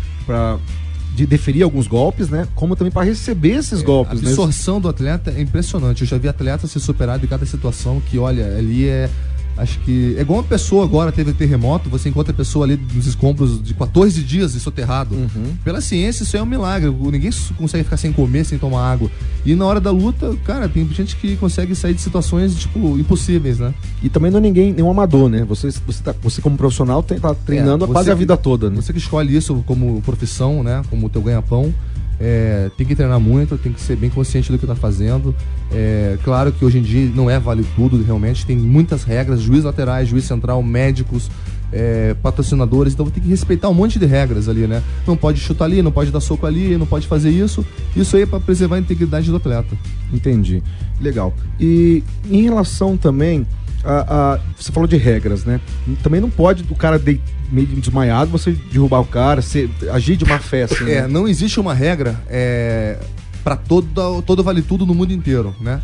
de 1.15 1.25
deferir 1.25 1.63
alguns 1.63 1.87
golpes, 1.87 2.29
né, 2.29 2.47
como 2.53 2.75
também 2.75 2.91
para 2.91 3.03
receber 3.03 3.53
esses 3.55 3.81
A 3.81 3.83
golpes, 3.83 4.21
né? 4.21 4.29
absorção 4.29 4.79
do 4.79 4.87
atleta 4.87 5.33
é 5.35 5.41
impressionante. 5.41 6.01
Eu 6.03 6.07
já 6.07 6.15
vi 6.15 6.27
atleta 6.27 6.67
se 6.67 6.79
superar 6.79 7.17
de 7.17 7.25
cada 7.25 7.43
situação 7.43 7.99
que, 7.99 8.19
olha, 8.19 8.55
ali 8.55 8.87
é. 8.87 9.09
Acho 9.57 9.79
que. 9.79 10.15
É 10.17 10.21
igual 10.21 10.39
uma 10.39 10.45
pessoa 10.45 10.83
agora 10.83 11.11
teve 11.11 11.33
terremoto, 11.33 11.89
você 11.89 12.09
encontra 12.09 12.31
a 12.31 12.35
pessoa 12.35 12.65
ali 12.65 12.79
nos 12.93 13.07
escombros 13.07 13.61
de 13.61 13.73
14 13.73 14.21
dias 14.21 14.53
e 14.53 14.59
soterrado. 14.59 15.15
Uhum. 15.15 15.55
Pela 15.63 15.81
ciência, 15.81 16.23
isso 16.23 16.37
é 16.37 16.41
um 16.41 16.45
milagre. 16.45 16.89
Ninguém 16.89 17.31
consegue 17.57 17.83
ficar 17.83 17.97
sem 17.97 18.13
comer, 18.13 18.45
sem 18.45 18.57
tomar 18.57 18.91
água. 18.91 19.09
E 19.45 19.55
na 19.55 19.65
hora 19.65 19.79
da 19.79 19.91
luta, 19.91 20.35
cara, 20.45 20.69
tem 20.69 20.87
gente 20.89 21.15
que 21.15 21.35
consegue 21.37 21.73
sair 21.73 21.93
de 21.93 22.01
situações, 22.01 22.55
tipo, 22.55 22.99
impossíveis, 22.99 23.59
né? 23.59 23.73
E 24.03 24.09
também 24.09 24.29
não 24.29 24.37
é 24.37 24.41
ninguém, 24.41 24.73
nenhum 24.73 24.91
amador, 24.91 25.29
né? 25.29 25.43
Você, 25.45 25.71
você, 25.85 26.03
tá, 26.03 26.13
você 26.21 26.41
como 26.41 26.55
profissional 26.57 27.01
tem, 27.01 27.19
tá 27.19 27.33
treinando 27.33 27.85
É, 27.85 27.87
quase 27.87 28.11
a 28.11 28.15
vida 28.15 28.37
toda, 28.37 28.69
né? 28.69 28.75
Você 28.75 28.93
que 28.93 28.99
escolhe 28.99 29.35
isso 29.35 29.63
como 29.65 30.01
profissão, 30.01 30.63
né? 30.63 30.83
Como 30.89 31.09
teu 31.09 31.21
ganha-pão, 31.21 31.73
é, 32.19 32.71
tem 32.75 32.85
que 32.85 32.95
treinar 32.95 33.19
muito, 33.19 33.57
tem 33.57 33.71
que 33.71 33.81
ser 33.81 33.95
bem 33.95 34.09
consciente 34.09 34.51
do 34.51 34.57
que 34.57 34.65
tá 34.65 34.75
fazendo. 34.75 35.35
É, 35.71 36.17
claro 36.23 36.51
que 36.51 36.63
hoje 36.63 36.79
em 36.79 36.81
dia 36.81 37.11
não 37.13 37.29
é 37.29 37.39
vale 37.39 37.65
tudo, 37.75 38.01
realmente. 38.01 38.45
Tem 38.45 38.57
muitas 38.57 39.03
regras, 39.03 39.41
juiz 39.41 39.63
laterais, 39.63 40.07
juiz 40.07 40.25
central, 40.25 40.63
médicos, 40.63 41.29
é, 41.71 42.15
patrocinadores, 42.21 42.93
então 42.93 43.09
tem 43.09 43.21
que 43.21 43.29
respeitar 43.29 43.69
um 43.69 43.73
monte 43.73 43.99
de 43.99 44.05
regras 44.05 44.47
ali, 44.47 44.67
né? 44.67 44.81
Não 45.05 45.17
pode 45.17 45.39
chutar 45.39 45.65
ali, 45.65 45.81
não 45.81 45.91
pode 45.91 46.11
dar 46.11 46.21
soco 46.21 46.45
ali, 46.45 46.77
não 46.77 46.85
pode 46.85 47.07
fazer 47.07 47.29
isso. 47.29 47.65
Isso 47.95 48.15
aí 48.15 48.23
é 48.23 48.25
pra 48.25 48.39
preservar 48.39 48.77
a 48.77 48.79
integridade 48.79 49.29
do 49.29 49.35
atleta. 49.35 49.77
Entendi. 50.11 50.63
Legal. 50.99 51.33
E 51.59 52.03
em 52.29 52.41
relação 52.41 52.97
também 52.97 53.45
a, 53.87 54.33
a- 54.33 54.39
você 54.57 54.71
falou 54.71 54.87
de 54.87 54.97
regras, 54.97 55.45
né? 55.45 55.59
Também 56.03 56.19
não 56.21 56.29
pode 56.29 56.63
o 56.69 56.75
cara 56.75 56.99
de, 56.99 57.19
meio 57.51 57.67
desmaiado 57.67 58.29
você 58.29 58.51
derrubar 58.51 58.99
o 58.99 59.05
cara, 59.05 59.41
você 59.41 59.69
agir 59.91 60.15
de 60.17 60.25
má 60.25 60.39
fé, 60.39 60.63
assim, 60.63 60.89
É, 60.89 61.01
né? 61.01 61.07
não 61.07 61.27
existe 61.27 61.59
uma 61.59 61.73
regra 61.73 62.15
é, 62.29 62.99
para 63.43 63.55
todo, 63.55 64.21
todo 64.23 64.43
vale 64.43 64.61
tudo 64.61 64.85
no 64.85 64.93
mundo 64.93 65.13
inteiro, 65.13 65.55
né? 65.61 65.81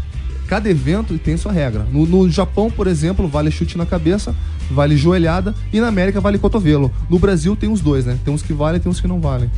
Cada 0.48 0.70
evento 0.70 1.18
tem 1.18 1.38
sua 1.38 1.52
regra. 1.54 1.88
No, 1.92 2.06
no 2.06 2.30
Japão, 2.30 2.70
por 2.70 2.86
exemplo, 2.86 3.28
vale 3.28 3.50
chute 3.50 3.78
na 3.78 3.86
cabeça, 3.86 4.36
vale 4.70 4.96
joelhada 4.98 5.56
e 5.72 5.80
na 5.80 5.88
América 5.88 6.20
vale 6.20 6.38
cotovelo. 6.38 6.92
No 7.10 7.18
Brasil 7.18 7.56
tem 7.56 7.72
os 7.72 7.80
dois, 7.80 8.06
né? 8.06 8.20
Tem 8.26 8.34
uns 8.34 8.44
que 8.44 8.52
valem 8.54 8.76
e 8.78 8.80
tem 8.82 8.92
uns 8.92 9.00
que 9.00 9.08
não 9.08 9.22
valem. 9.22 9.50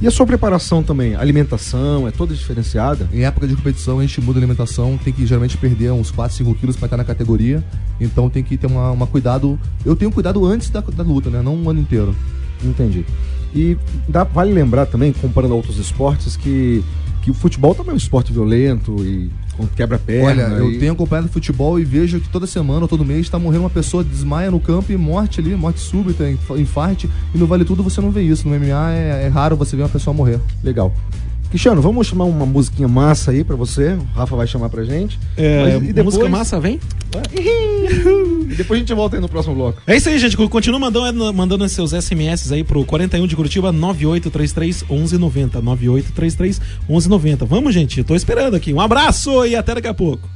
E 0.00 0.06
a 0.06 0.12
sua 0.12 0.24
preparação 0.24 0.80
também? 0.80 1.16
Alimentação 1.16 2.06
é 2.06 2.12
toda 2.12 2.32
diferenciada? 2.32 3.08
Em 3.12 3.24
época 3.24 3.48
de 3.48 3.56
competição, 3.56 3.98
a 3.98 4.02
gente 4.02 4.20
muda 4.20 4.38
a 4.38 4.40
alimentação, 4.40 4.96
tem 4.96 5.12
que 5.12 5.26
geralmente 5.26 5.56
perder 5.56 5.90
uns 5.90 6.12
4, 6.12 6.36
5 6.36 6.54
quilos 6.54 6.76
para 6.76 6.86
estar 6.86 6.96
na 6.96 7.04
categoria. 7.04 7.64
Então 8.00 8.30
tem 8.30 8.44
que 8.44 8.56
ter 8.56 8.68
uma, 8.68 8.92
uma 8.92 9.08
cuidado. 9.08 9.58
Eu 9.84 9.96
tenho 9.96 10.12
cuidado 10.12 10.46
antes 10.46 10.70
da, 10.70 10.80
da 10.80 11.02
luta, 11.02 11.30
né? 11.30 11.42
Não 11.42 11.56
um 11.56 11.68
ano 11.68 11.80
inteiro. 11.80 12.14
Entendi. 12.62 13.04
E 13.52 13.76
dá, 14.08 14.22
vale 14.22 14.52
lembrar 14.52 14.86
também, 14.86 15.12
comparando 15.12 15.54
a 15.54 15.56
outros 15.56 15.78
esportes, 15.78 16.36
que, 16.36 16.84
que 17.22 17.30
o 17.32 17.34
futebol 17.34 17.74
também 17.74 17.90
é 17.90 17.94
um 17.94 17.98
esporte 17.98 18.32
violento 18.32 19.04
e 19.04 19.28
quebra-perna. 19.66 20.26
Olha, 20.26 20.42
eu 20.58 20.70
e- 20.72 20.78
tenho 20.78 20.92
acompanhado 20.92 21.28
futebol 21.28 21.78
e 21.80 21.84
vejo 21.84 22.20
que 22.20 22.28
toda 22.28 22.46
semana 22.46 22.82
ou 22.82 22.88
todo 22.88 23.04
mês 23.04 23.20
está 23.22 23.38
morrendo 23.38 23.64
uma 23.64 23.70
pessoa, 23.70 24.04
desmaia 24.04 24.50
no 24.50 24.60
campo 24.60 24.92
e 24.92 24.96
morte 24.96 25.40
ali, 25.40 25.54
morte 25.56 25.80
súbita, 25.80 26.28
inf- 26.30 26.50
infarte. 26.56 27.08
E 27.34 27.38
no 27.38 27.46
Vale 27.46 27.64
Tudo 27.64 27.82
você 27.82 28.00
não 28.00 28.10
vê 28.10 28.22
isso. 28.22 28.48
No 28.48 28.54
MMA 28.54 28.92
é, 28.92 29.24
é 29.24 29.28
raro 29.28 29.56
você 29.56 29.74
ver 29.76 29.82
uma 29.82 29.88
pessoa 29.88 30.14
morrer. 30.14 30.38
Legal. 30.62 30.94
Cristiano, 31.50 31.80
vamos 31.80 32.06
chamar 32.06 32.24
uma 32.24 32.44
musiquinha 32.44 32.86
massa 32.86 33.30
aí 33.30 33.42
pra 33.42 33.56
você. 33.56 33.94
O 33.94 34.04
Rafa 34.14 34.36
vai 34.36 34.46
chamar 34.46 34.68
pra 34.68 34.84
gente. 34.84 35.18
É, 35.36 35.62
Mas- 35.62 35.74
e 35.88 35.92
depois- 35.92 36.04
música 36.16 36.28
massa, 36.28 36.60
vem? 36.60 36.78
E 38.50 38.54
depois 38.54 38.78
a 38.78 38.80
gente 38.80 38.94
volta 38.94 39.16
aí 39.16 39.20
no 39.20 39.28
próximo 39.28 39.54
bloco. 39.54 39.82
É 39.86 39.94
isso 39.96 40.08
aí, 40.08 40.18
gente. 40.18 40.36
Continua 40.36 40.80
mandando, 40.80 41.32
mandando 41.34 41.68
seus 41.68 41.92
SMS 41.92 42.50
aí 42.50 42.64
pro 42.64 42.84
41 42.84 43.26
de 43.26 43.36
Curitiba 43.36 43.70
9833 43.70 44.82
1190. 44.88 45.60
9833 45.60 46.60
1190. 46.88 47.44
Vamos, 47.44 47.74
gente. 47.74 48.02
Tô 48.02 48.14
esperando 48.14 48.54
aqui. 48.56 48.72
Um 48.72 48.80
abraço 48.80 49.44
e 49.46 49.54
até 49.54 49.74
daqui 49.74 49.88
a 49.88 49.94
pouco. 49.94 50.28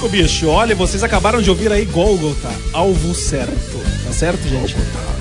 Louco, 0.00 0.08
bicho. 0.08 0.48
Olha, 0.48 0.74
vocês 0.74 1.02
acabaram 1.02 1.42
de 1.42 1.50
ouvir 1.50 1.70
aí 1.70 1.84
Golgotha, 1.84 2.48
alvo 2.72 3.14
certo. 3.14 3.78
Tá 4.04 4.12
certo, 4.12 4.48
gente? 4.48 4.74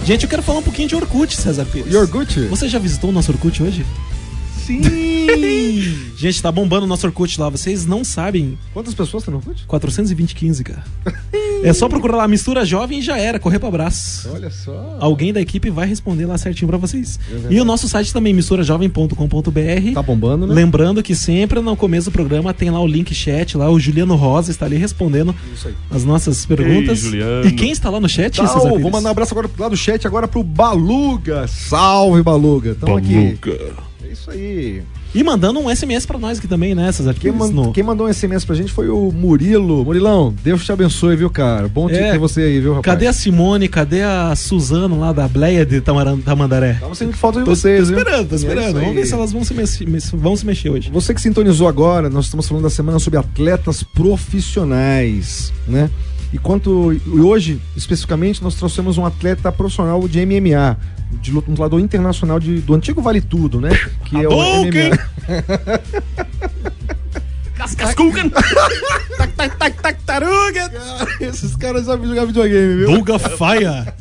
Gente, 0.05 0.23
eu 0.23 0.29
quero 0.29 0.41
falar 0.41 0.59
um 0.59 0.63
pouquinho 0.63 0.87
de 0.87 0.95
Orkut, 0.95 1.35
César 1.35 1.65
Pires. 1.65 1.91
E 1.91 1.97
Orkut? 1.97 2.39
Você 2.47 2.69
já 2.69 2.79
visitou 2.79 3.09
o 3.09 3.13
nosso 3.13 3.31
Orkut 3.31 3.61
hoje? 3.61 3.85
Sim! 4.65 4.81
Gente, 6.15 6.41
tá 6.41 6.51
bombando 6.51 6.85
o 6.85 6.87
nosso 6.87 7.05
Orkut 7.05 7.39
lá. 7.39 7.49
Vocês 7.49 7.85
não 7.85 8.03
sabem. 8.03 8.57
Quantas 8.73 8.93
pessoas 8.93 9.23
tem 9.23 9.31
no 9.31 9.37
Orkut? 9.39 9.65
420 9.65 10.35
15, 10.35 10.63
cara. 10.63 10.83
É 11.63 11.73
só 11.73 11.89
procurar 11.89 12.17
lá 12.17 12.27
Mistura 12.27 12.63
Jovem 12.65 12.99
e 12.99 13.01
já 13.01 13.17
era. 13.17 13.39
Correr 13.39 13.59
pro 13.59 13.67
abraço. 13.67 14.29
Olha 14.33 14.49
só. 14.49 14.97
Alguém 14.99 15.33
da 15.33 15.41
equipe 15.41 15.69
vai 15.69 15.87
responder 15.87 16.25
lá 16.25 16.37
certinho 16.37 16.67
pra 16.67 16.77
vocês. 16.77 17.19
E 17.49 17.59
o 17.59 17.65
nosso 17.65 17.87
site 17.87 18.13
também, 18.13 18.33
misturajovem.com.br. 18.33 19.93
Tá 19.93 20.01
bombando, 20.01 20.47
né? 20.47 20.53
Lembrando 20.53 21.03
que 21.03 21.15
sempre 21.15 21.59
no 21.59 21.75
começo 21.75 22.09
do 22.09 22.13
programa 22.13 22.53
tem 22.53 22.69
lá 22.69 22.79
o 22.81 22.87
link 22.87 23.13
chat, 23.13 23.57
lá 23.57 23.69
o 23.69 23.79
Juliano 23.79 24.15
Rosa 24.15 24.51
está 24.51 24.65
ali 24.65 24.77
respondendo 24.77 25.35
as 25.91 26.03
nossas 26.03 26.45
perguntas. 26.45 26.99
Juliano. 26.99 27.47
e 27.47 27.51
quem 27.51 27.71
está 27.71 27.89
lá 27.89 27.99
no 27.99 28.07
chat, 28.09 28.37
Tá, 28.37 28.47
César 28.47 28.69
vou 28.69 28.79
mandar 28.91 29.09
um 29.09 29.11
abraço 29.11 29.33
agora 29.33 29.49
lá 29.57 29.69
do 29.69 29.77
chat 29.77 30.05
agora 30.07 30.27
pro 30.27 30.43
Baluga. 30.43 31.47
Salve, 31.47 32.23
Baluga. 32.23 32.75
Tamo 32.75 32.95
aqui. 32.97 33.37
É 34.03 34.11
isso 34.11 34.31
aí. 34.31 34.81
E 35.13 35.23
mandando 35.23 35.59
um 35.59 35.67
SMS 35.75 36.05
pra 36.05 36.19
nós 36.19 36.37
aqui 36.37 36.47
também, 36.47 36.75
né, 36.75 36.91
César 36.91 37.15
Quem, 37.15 37.31
man- 37.31 37.49
No- 37.49 37.71
quem 37.73 37.81
mandou 37.83 38.05
um 38.05 38.13
SMS 38.13 38.45
pra 38.45 38.55
gente 38.55 38.71
foi 38.71 38.89
o 38.89 39.11
Murilo. 39.11 39.83
Murilão, 39.83 40.31
Deus 40.43 40.63
te 40.63 40.71
abençoe, 40.71 41.15
viu, 41.15 41.31
cara? 41.31 41.67
Bom 41.67 41.89
É. 41.89 42.11
ter 42.11 42.19
você 42.19 42.41
aí, 42.41 42.59
viu, 42.59 42.75
rapaz? 42.75 42.85
Cadê 42.93 43.07
a 43.07 43.13
Simone? 43.13 43.67
Cadê 43.67 44.03
a 44.03 44.35
Suzano 44.35 44.99
lá 44.99 45.11
da 45.11 45.27
Bleia 45.27 45.65
de 45.65 45.81
Tamandaré? 45.81 46.73
Tava 46.79 46.93
sentindo 46.93 47.17
falta 47.17 47.39
de 47.39 47.45
Tô, 47.45 47.55
vocês, 47.55 47.79
tô 47.79 47.85
viu? 47.87 47.97
esperando, 47.97 48.27
tô 48.29 48.35
É 48.35 48.37
esperando. 48.37 48.65
isso 48.69 48.79
Vamos 48.79 48.93
ver 48.95 49.05
se 49.07 49.13
elas 49.15 49.31
vão 49.31 49.43
se, 49.43 49.53
mexer, 49.55 49.85
vão 50.13 50.35
se 50.35 50.45
mexer 50.45 50.69
hoje. 50.69 50.91
Você 50.91 51.11
que 51.11 51.21
sintonizou 51.21 51.67
agora, 51.67 52.07
nós 52.07 52.25
estamos 52.25 52.47
falando 52.47 52.65
da 52.65 52.69
semana 52.69 52.99
sobre 52.99 53.17
atletas 53.17 53.81
profissionais, 53.81 55.51
né? 55.67 55.89
E 56.31 56.37
quanto 56.37 56.93
e 56.93 57.19
hoje, 57.19 57.59
especificamente, 57.75 58.43
nós 58.43 58.53
trouxemos 58.53 58.99
um 58.99 59.05
atleta 59.07 59.51
profissional 59.51 60.07
de 60.07 60.19
MMA, 60.23 60.77
de 61.21 61.31
lut- 61.31 61.47
um 61.47 61.51
lutador 61.51 61.79
internacional 61.79 62.39
de- 62.39 62.61
do 62.61 62.73
antigo 62.73 63.01
Vale 63.01 63.21
Tudo, 63.21 63.59
né? 63.59 63.69
Que 64.05 64.17
é 64.17 64.27
o! 64.27 64.31
MMA. 64.63 64.99
Cascascugan! 67.55 68.29
Tac, 68.29 69.33
tac, 69.35 69.57
tac, 69.57 69.81
tac, 69.81 70.03
taruga! 70.05 70.71
Esses 71.19 71.55
caras 71.55 71.85
sabem 71.85 72.07
jogar 72.07 72.25
videogame, 72.25 72.75
viu? 72.77 72.91
Duga 72.93 73.19
Faia! 73.19 73.93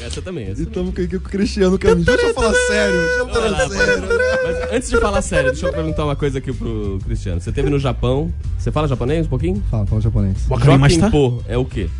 Essa 0.00 0.22
também, 0.22 0.48
essa 0.48 0.60
E 0.60 0.64
estamos 0.64 0.90
aqui 0.92 1.08
com 1.08 1.16
o 1.16 1.20
Cristiano 1.20 1.76
Caminho. 1.76 2.04
Deixa 2.04 2.26
eu 2.26 2.34
falar 2.34 2.54
sério. 2.54 3.00
Deixa 3.00 3.18
eu 3.18 3.28
falar 3.28 3.50
lá, 3.50 3.68
sério. 3.68 4.02
Mas 4.44 4.72
antes 4.72 4.90
de 4.90 5.00
falar 5.00 5.22
sério, 5.22 5.50
deixa 5.50 5.66
eu 5.66 5.72
perguntar 5.72 6.04
uma 6.04 6.14
coisa 6.14 6.38
aqui 6.38 6.52
pro 6.52 7.00
Cristiano. 7.04 7.40
Você 7.40 7.50
teve 7.50 7.68
no 7.68 7.80
Japão. 7.80 8.32
Você 8.56 8.70
fala 8.70 8.86
japonês 8.86 9.26
um 9.26 9.28
pouquinho? 9.28 9.60
Fala, 9.68 9.84
fala 9.86 10.00
japonês. 10.00 10.36
Wakarimashita? 10.48 11.10
Joaquim 11.10 11.44
é 11.48 11.58
o 11.58 11.64
quê? 11.64 11.90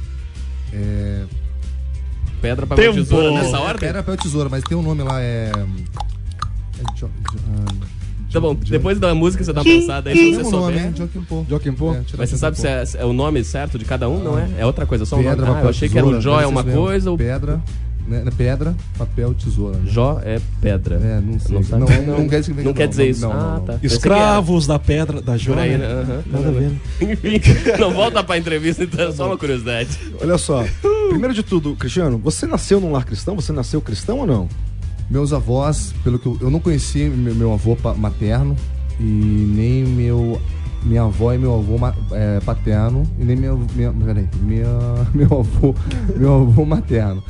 É. 0.72 1.22
Pedra, 2.42 2.66
papel, 2.66 2.92
Tempo. 2.92 3.04
tesoura 3.04 3.30
nessa 3.30 3.58
ordem? 3.60 3.78
Pedra, 3.88 4.02
papel, 4.02 4.16
tesoura, 4.18 4.48
mas 4.50 4.62
tem 4.64 4.76
um 4.76 4.82
nome 4.82 5.02
lá, 5.02 5.22
é. 5.22 5.50
é 5.56 6.98
jo, 6.98 7.08
jo, 7.32 7.38
ah, 7.56 7.86
Tá 8.32 8.40
bom, 8.40 8.54
jo- 8.54 8.70
depois 8.70 8.98
da 8.98 9.14
música 9.14 9.44
você 9.44 9.52
dá 9.52 9.60
uma 9.60 9.64
pensada 9.64 10.10
aí 10.10 10.16
se 10.16 10.34
você 10.42 10.50
nome, 10.50 10.80
souber. 10.80 10.92
Joaquim 11.48 11.72
Pô? 11.72 11.92
É, 11.94 12.00
tira 12.00 12.16
Mas 12.18 12.30
você 12.30 12.36
sabe 12.38 12.58
se 12.58 12.66
é, 12.66 12.82
é 12.98 13.04
o 13.04 13.12
nome 13.12 13.44
certo 13.44 13.78
de 13.78 13.84
cada 13.84 14.08
um, 14.08 14.22
não 14.24 14.38
é? 14.38 14.48
É 14.58 14.66
outra 14.66 14.86
coisa, 14.86 15.04
só 15.04 15.16
um 15.16 15.22
Pedra, 15.22 15.36
nome. 15.36 15.48
Ah, 15.48 15.52
papel, 15.52 15.64
eu 15.64 15.70
achei 15.70 15.88
que 15.88 15.98
era 15.98 16.06
tesoura, 16.06 16.18
o 16.18 16.22
Jó 16.22 16.40
é 16.40 16.46
uma 16.46 16.64
coisa, 16.64 17.12
o 17.12 17.16
Pedra. 17.16 17.60
Né, 18.04 18.24
pedra, 18.36 18.74
papel, 18.98 19.32
tesoura. 19.32 19.76
né? 19.78 19.84
Jó 19.86 20.20
é 20.24 20.40
pedra. 20.60 20.96
É, 20.96 21.20
não 21.20 21.38
sei. 21.38 21.54
Não, 21.54 21.62
sabe? 21.62 21.82
Não, 22.04 22.18
não 22.18 22.28
quer 22.28 22.40
dizer 22.40 22.54
que- 22.54 22.62
Não 22.62 22.72
quer 22.74 22.88
dizer 22.88 23.08
isso. 23.08 23.20
não, 23.20 23.32
não, 23.32 23.38
ah, 23.40 23.54
não. 23.58 23.64
tá. 23.64 23.78
Que 23.78 23.86
Escravos 23.86 24.66
da 24.66 24.76
pedra 24.78 25.22
da. 25.22 25.38
Por 25.38 25.56
aí, 25.58 25.78
né? 25.78 25.86
Aham. 25.86 26.22
Nada 26.26 26.48
a 26.48 26.50
ver. 26.50 26.72
Enfim, 27.36 27.40
não 27.78 27.92
volta 27.92 28.24
pra 28.24 28.36
entrevista, 28.36 28.82
então 28.82 29.08
é 29.08 29.12
só 29.12 29.26
uma 29.28 29.38
curiosidade. 29.38 29.96
Olha 30.20 30.36
só. 30.36 30.64
Primeiro 31.12 31.34
de 31.34 31.42
tudo, 31.42 31.76
Cristiano, 31.76 32.18
você 32.18 32.46
nasceu 32.46 32.80
num 32.80 32.90
lar 32.92 33.04
cristão? 33.04 33.36
Você 33.36 33.52
nasceu 33.52 33.80
cristão 33.80 34.18
ou 34.20 34.26
não? 34.26 34.48
Meus 35.10 35.32
avós, 35.32 35.92
pelo 36.02 36.18
que 36.18 36.26
eu, 36.26 36.38
eu 36.40 36.50
não 36.50 36.58
conheci 36.58 37.04
meu, 37.04 37.34
meu 37.34 37.52
avô 37.52 37.76
materno 37.96 38.56
e 38.98 39.04
nem 39.04 39.84
meu 39.84 40.40
minha 40.84 41.02
avó 41.02 41.32
e 41.32 41.38
meu 41.38 41.54
avô 41.54 41.76
é, 42.12 42.40
paterno 42.40 43.04
e 43.18 43.24
nem 43.24 43.36
minha, 43.36 43.54
minha 43.74 43.92
peraí, 43.92 44.26
minha 44.42 44.66
meu 45.14 45.40
avô 45.40 45.74
meu 46.16 46.42
avô 46.42 46.64
materno. 46.64 47.22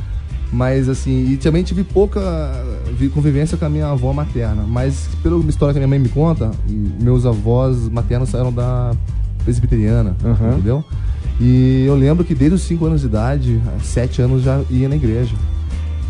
Mas 0.52 0.88
assim, 0.88 1.30
e 1.32 1.36
também 1.38 1.62
tive 1.62 1.82
pouca 1.82 2.20
vi- 2.96 3.08
convivência 3.08 3.56
com 3.58 3.64
a 3.64 3.70
minha 3.70 3.88
avó 3.88 4.12
materna. 4.12 4.64
Mas 4.66 5.08
pela 5.22 5.38
história 5.46 5.72
que 5.72 5.78
a 5.78 5.80
minha 5.80 5.88
mãe 5.88 5.98
me 5.98 6.08
conta, 6.08 6.50
meus 7.00 7.26
avós 7.26 7.88
maternos 7.88 8.28
saíram 8.28 8.52
da 8.52 8.94
presbiteriana, 9.44 10.14
Aham. 10.24 10.52
entendeu? 10.52 10.84
E 11.40 11.84
eu 11.86 11.94
lembro 11.94 12.24
que 12.24 12.34
desde 12.34 12.56
os 12.56 12.62
5 12.62 12.84
anos 12.86 13.00
de 13.00 13.06
idade, 13.06 13.60
7 13.82 14.22
anos 14.22 14.42
já 14.42 14.60
ia 14.70 14.88
na 14.88 14.96
igreja. 14.96 15.34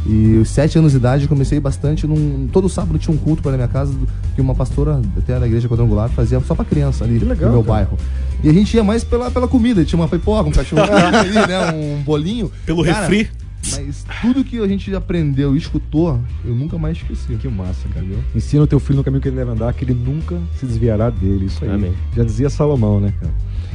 E 0.05 0.39
os 0.39 0.49
sete 0.51 0.79
anos 0.79 0.93
de 0.93 0.99
idade 0.99 1.25
eu 1.25 1.29
comecei 1.29 1.61
bastante. 1.61 2.07
Num, 2.07 2.49
todo 2.53 2.69
sábado 2.69 2.99
tinha 2.99 3.15
um 3.15 3.19
culto 3.19 3.43
para 3.43 3.53
minha 3.53 3.69
casa 3.69 3.95
que 4.35 4.41
uma 4.41 4.55
pastora 4.55 5.01
até 5.17 5.39
da 5.39 5.47
igreja 5.47 5.69
quadrangular 5.69 6.09
fazia 6.09 6.41
só 6.41 6.55
pra 6.55 6.65
criança 6.65 7.05
ali 7.05 7.19
legal, 7.21 7.51
no 7.51 7.55
meu 7.57 7.63
cara. 7.65 7.85
bairro. 7.85 7.99
E 8.43 8.49
a 8.49 8.53
gente 8.53 8.77
ia 8.77 8.83
mais 8.83 9.05
pela, 9.05 9.31
pela 9.31 9.47
comida. 9.47 9.85
Tinha 9.85 10.01
uma 10.01 10.09
pipoca, 10.09 10.49
um 10.49 10.53
cachorro 10.53 10.83
ali, 10.91 11.35
né? 11.35 11.73
Um 11.73 12.03
bolinho. 12.03 12.51
Pelo 12.67 12.85
Cara, 12.85 13.07
refri. 13.07 13.31
Mas 13.71 14.05
tudo 14.21 14.43
que 14.43 14.59
a 14.59 14.67
gente 14.67 14.95
aprendeu 14.95 15.55
e 15.55 15.59
escutou, 15.59 16.19
eu 16.45 16.55
nunca 16.55 16.77
mais 16.77 16.97
esqueci. 16.97 17.35
Que 17.37 17.49
massa, 17.49 17.89
cara. 17.89 18.05
Ensina 18.35 18.65
o 18.65 18.67
teu 18.67 18.81
filho 18.81 18.97
no 18.97 19.05
caminho 19.05 19.23
que 19.23 19.29
ele 19.29 19.37
deve 19.37 19.51
andar, 19.51 19.73
que 19.73 19.85
ele 19.85 19.95
nunca 19.95 20.39
se 20.57 20.67
desviará 20.67 21.11
dele. 21.11 21.47
Isso 21.47 21.65
aí. 21.65 21.71
Amém. 21.71 21.95
Já 22.17 22.25
dizia 22.25 22.51
Salomão, 22.51 23.01
né, 23.01 23.15
cara? 23.21 23.33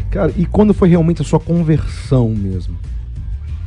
Cara, 0.09 0.33
e 0.37 0.45
quando 0.45 0.73
foi 0.73 0.89
realmente 0.89 1.21
a 1.21 1.25
sua 1.25 1.39
conversão 1.39 2.29
mesmo? 2.29 2.75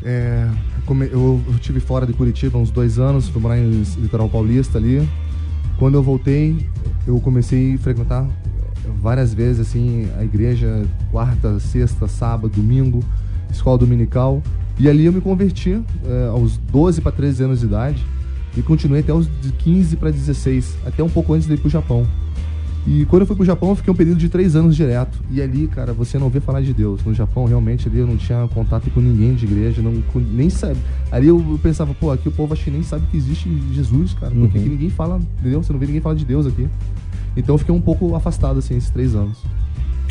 É, 0.03 0.49
eu, 0.89 1.41
eu 1.47 1.59
tive 1.59 1.81
fora 1.81 2.07
de 2.07 2.13
Curitiba 2.13 2.59
há 2.59 2.61
uns 2.61 2.71
dois 2.71 2.99
anos, 2.99 3.29
fui 3.29 3.41
morar 3.41 3.59
em 3.59 3.83
Litoral 3.99 4.29
Paulista 4.29 4.79
ali. 4.79 5.07
Quando 5.79 5.95
eu 5.95 6.03
voltei, 6.03 6.67
eu 7.07 7.19
comecei 7.21 7.75
a 7.75 7.79
frequentar 7.79 8.27
várias 9.01 9.33
vezes 9.33 9.67
assim 9.67 10.09
a 10.19 10.25
igreja, 10.25 10.87
quarta, 11.11 11.59
sexta, 11.61 12.07
sábado, 12.07 12.53
domingo, 12.55 13.03
escola 13.51 13.79
dominical. 13.79 14.43
E 14.81 14.89
ali 14.89 15.05
eu 15.05 15.13
me 15.13 15.21
converti 15.21 15.79
é, 16.07 16.29
aos 16.29 16.57
12 16.57 17.03
para 17.03 17.13
13 17.13 17.45
anos 17.45 17.61
de 17.61 17.67
idade 17.67 18.03
e 18.57 18.63
continuei 18.63 19.01
até 19.01 19.13
os 19.13 19.27
de 19.41 19.53
15 19.53 19.97
para 19.97 20.11
16, 20.11 20.77
até 20.87 21.05
um 21.05 21.09
pouco 21.11 21.35
antes 21.35 21.47
de 21.47 21.53
ir 21.55 21.59
pro 21.59 21.69
Japão. 21.69 22.07
E 22.87 23.05
quando 23.05 23.21
eu 23.23 23.27
fui 23.27 23.37
pro 23.37 23.45
Japão, 23.45 23.69
eu 23.69 23.77
fiquei 23.77 23.93
um 23.93 23.97
período 23.97 24.17
de 24.17 24.31
três 24.31 24.57
anos 24.57 24.75
direto. 24.75 25.19
E 25.31 25.43
ali, 25.43 25.69
cara, 25.69 25.93
você 25.93 26.19
não 26.19 26.31
vê 26.31 26.41
falar 26.41 26.63
de 26.63 26.73
Deus. 26.73 27.05
No 27.05 27.13
Japão, 27.13 27.45
realmente, 27.45 27.87
ali 27.87 27.99
eu 27.99 28.07
não 28.07 28.17
tinha 28.17 28.49
contato 28.49 28.91
com 28.91 29.01
ninguém 29.01 29.35
de 29.35 29.45
igreja, 29.45 29.83
não, 29.83 30.01
com- 30.13 30.19
nem 30.19 30.49
sabe. 30.49 30.79
Ali 31.13 31.29
eu, 31.29 31.61
pensava, 31.63 31.93
pô, 31.93 32.11
aqui 32.11 32.27
o 32.29 32.33
povo 32.33 32.55
acho 32.55 32.65
que 32.65 32.71
nem 32.71 32.83
sabe 32.83 33.07
que 33.11 33.19
existe 33.19 33.51
Jesus, 33.75 34.15
cara. 34.15 34.33
Porque 34.35 34.57
Uhum. 34.57 34.65
aqui 34.65 34.71
ninguém 34.71 34.89
fala, 34.89 35.21
entendeu? 35.41 35.63
Você 35.63 35.75
não 35.75 35.79
vê 35.79 35.85
ninguém 35.85 36.01
falar 36.01 36.15
de 36.15 36.25
Deus 36.25 36.47
aqui. 36.47 36.67
Então 37.37 37.55
eu 37.55 37.59
fiquei 37.59 37.75
um 37.75 37.83
pouco 37.83 38.15
afastado, 38.15 38.59
assim, 38.59 38.75
esses 38.79 38.89
três 38.91 39.15
anos. 39.15 39.37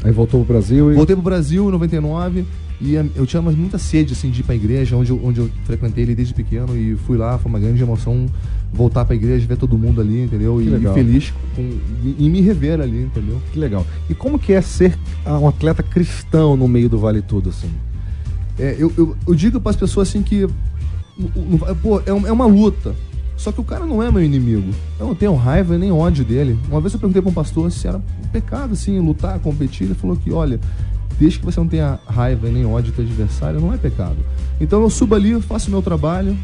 Aí 0.03 0.11
voltou 0.11 0.43
pro 0.43 0.53
Brasil 0.53 0.91
e. 0.91 0.95
Voltei 0.95 1.15
pro 1.15 1.23
Brasil 1.23 1.67
em 1.67 1.71
99 1.71 2.45
e 2.81 2.93
eu 2.93 3.25
tinha 3.25 3.41
muita 3.41 3.77
sede 3.77 4.13
assim 4.13 4.29
de 4.29 4.39
ir 4.39 4.43
pra 4.43 4.55
igreja, 4.55 4.95
onde 4.95 5.11
eu, 5.11 5.19
onde 5.21 5.41
eu 5.41 5.49
frequentei 5.65 6.03
ele 6.03 6.15
desde 6.15 6.33
pequeno 6.33 6.77
e 6.77 6.95
fui 6.95 7.17
lá, 7.17 7.37
foi 7.37 7.49
uma 7.49 7.59
grande 7.59 7.81
emoção 7.83 8.25
voltar 8.71 9.03
pra 9.03 9.15
igreja, 9.15 9.45
ver 9.45 9.57
todo 9.57 9.77
mundo 9.77 9.99
ali, 9.99 10.23
entendeu? 10.23 10.61
E, 10.61 10.67
e 10.67 10.93
feliz 10.93 11.33
com, 11.55 11.69
e, 12.17 12.29
me 12.29 12.39
rever 12.39 12.79
ali, 12.79 13.03
entendeu? 13.03 13.41
Que 13.51 13.59
legal. 13.59 13.85
E 14.09 14.13
como 14.13 14.39
que 14.39 14.53
é 14.53 14.61
ser 14.61 14.97
ah, 15.25 15.37
um 15.37 15.47
atleta 15.47 15.83
cristão 15.83 16.55
no 16.55 16.67
meio 16.69 16.87
do 16.87 16.97
Vale 16.97 17.21
Tudo, 17.21 17.49
assim? 17.49 17.69
É, 18.57 18.75
eu, 18.79 18.93
eu, 18.97 19.15
eu 19.27 19.35
digo 19.35 19.59
para 19.59 19.71
as 19.71 19.75
pessoas 19.75 20.07
assim 20.07 20.21
que 20.21 20.47
pô, 21.81 21.99
é, 21.99 22.09
é 22.09 22.31
uma 22.31 22.45
luta. 22.45 22.95
Só 23.39 23.53
que 23.53 23.61
o 23.61 23.63
cara 23.63 23.85
não 23.85 24.03
é 24.03 24.11
meu 24.11 24.21
inimigo. 24.21 24.69
Eu 24.99 25.07
não 25.07 25.15
tenho 25.15 25.33
raiva 25.33 25.77
nem 25.77 25.93
ódio 25.93 26.25
dele. 26.25 26.59
Uma 26.67 26.81
vez 26.81 26.93
eu 26.93 26.99
perguntei 26.99 27.21
para 27.21 27.31
um 27.31 27.33
pastor 27.33 27.71
se 27.71 27.87
era 27.87 27.97
um 27.97 28.27
pecado 28.33 28.73
assim 28.73 28.99
lutar, 28.99 29.39
competir. 29.39 29.85
Ele 29.85 29.93
falou 29.93 30.17
que, 30.17 30.29
olha, 30.29 30.59
desde 31.17 31.39
que 31.39 31.45
você 31.45 31.57
não 31.57 31.67
tenha 31.67 31.97
raiva 32.05 32.49
nem 32.49 32.65
ódio 32.65 32.91
do 32.91 32.97
teu 32.97 33.05
adversário, 33.05 33.61
não 33.61 33.73
é 33.73 33.77
pecado. 33.77 34.17
Então 34.59 34.81
eu 34.81 34.89
subo 34.89 35.15
ali, 35.15 35.41
faço 35.41 35.69
o 35.69 35.71
meu 35.71 35.81
trabalho, 35.81 36.37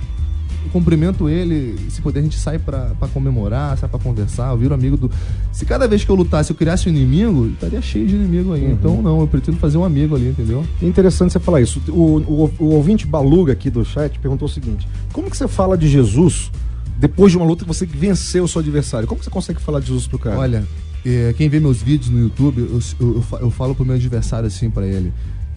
cumprimento 0.72 1.28
ele, 1.28 1.78
se 1.90 2.02
puder 2.02 2.22
a 2.22 2.24
gente 2.24 2.40
sai 2.40 2.60
pra 2.60 2.96
comemorar, 3.14 3.78
sai 3.78 3.90
pra 3.90 4.00
conversar, 4.00 4.52
eu 4.52 4.58
viro 4.58 4.74
amigo 4.74 4.96
do... 4.96 5.12
Se 5.52 5.66
cada 5.66 5.90
vez 5.90 6.06
que 6.06 6.10
eu 6.10 6.16
lutasse 6.16 6.52
eu 6.52 6.56
criasse 6.56 6.88
um 6.88 6.94
inimigo, 6.94 7.48
estaria 7.48 7.82
cheio 7.82 8.08
de 8.08 8.16
inimigo 8.16 8.54
aí. 8.54 8.72
Então 8.72 9.02
não, 9.02 9.20
eu 9.20 9.28
pretendo 9.28 9.58
fazer 9.58 9.78
um 9.78 9.84
amigo 9.84 10.16
ali, 10.16 10.30
entendeu? 10.30 10.66
É 10.82 10.86
interessante 10.86 11.34
você 11.34 11.40
falar 11.42 11.60
isso. 11.60 11.82
O, 11.90 12.22
o, 12.22 12.52
o 12.58 12.66
ouvinte 12.74 13.06
Baluga 13.06 13.52
aqui 13.52 13.70
do 13.70 13.84
chat 13.84 14.18
perguntou 14.18 14.48
o 14.48 14.52
seguinte: 14.52 14.88
como 15.12 15.30
que 15.30 15.36
você 15.36 15.46
fala 15.46 15.78
de 15.78 15.90
Jesus 15.90 16.50
depois 16.98 17.32
de 17.32 17.38
uma 17.38 17.46
luta 17.46 17.64
que 17.64 17.68
você 17.68 17.86
venceu 17.86 18.44
o 18.44 18.48
seu 18.48 18.62
adversário? 18.62 19.08
Como 19.08 19.22
você 19.24 19.30
consegue 19.30 19.62
falar 19.62 19.82
Jesus 19.82 20.08
pro 20.08 20.18
cara? 20.20 20.38
Olha, 20.38 20.64
é, 21.06 21.34
quem 21.38 21.50
vê 21.50 21.60
meus 21.60 21.82
vídeos 21.82 22.10
no 22.10 22.20
YouTube, 22.20 22.60
eu, 22.62 22.80
eu, 23.00 23.16
eu 23.18 23.22
fa- 23.22 23.38
eu 23.38 23.52
falo 23.52 23.76
pro 23.76 23.86
meu 23.86 23.96
adversário 23.96 24.48
assim 24.48 24.70
pra 24.70 24.86
ele. 24.88 25.12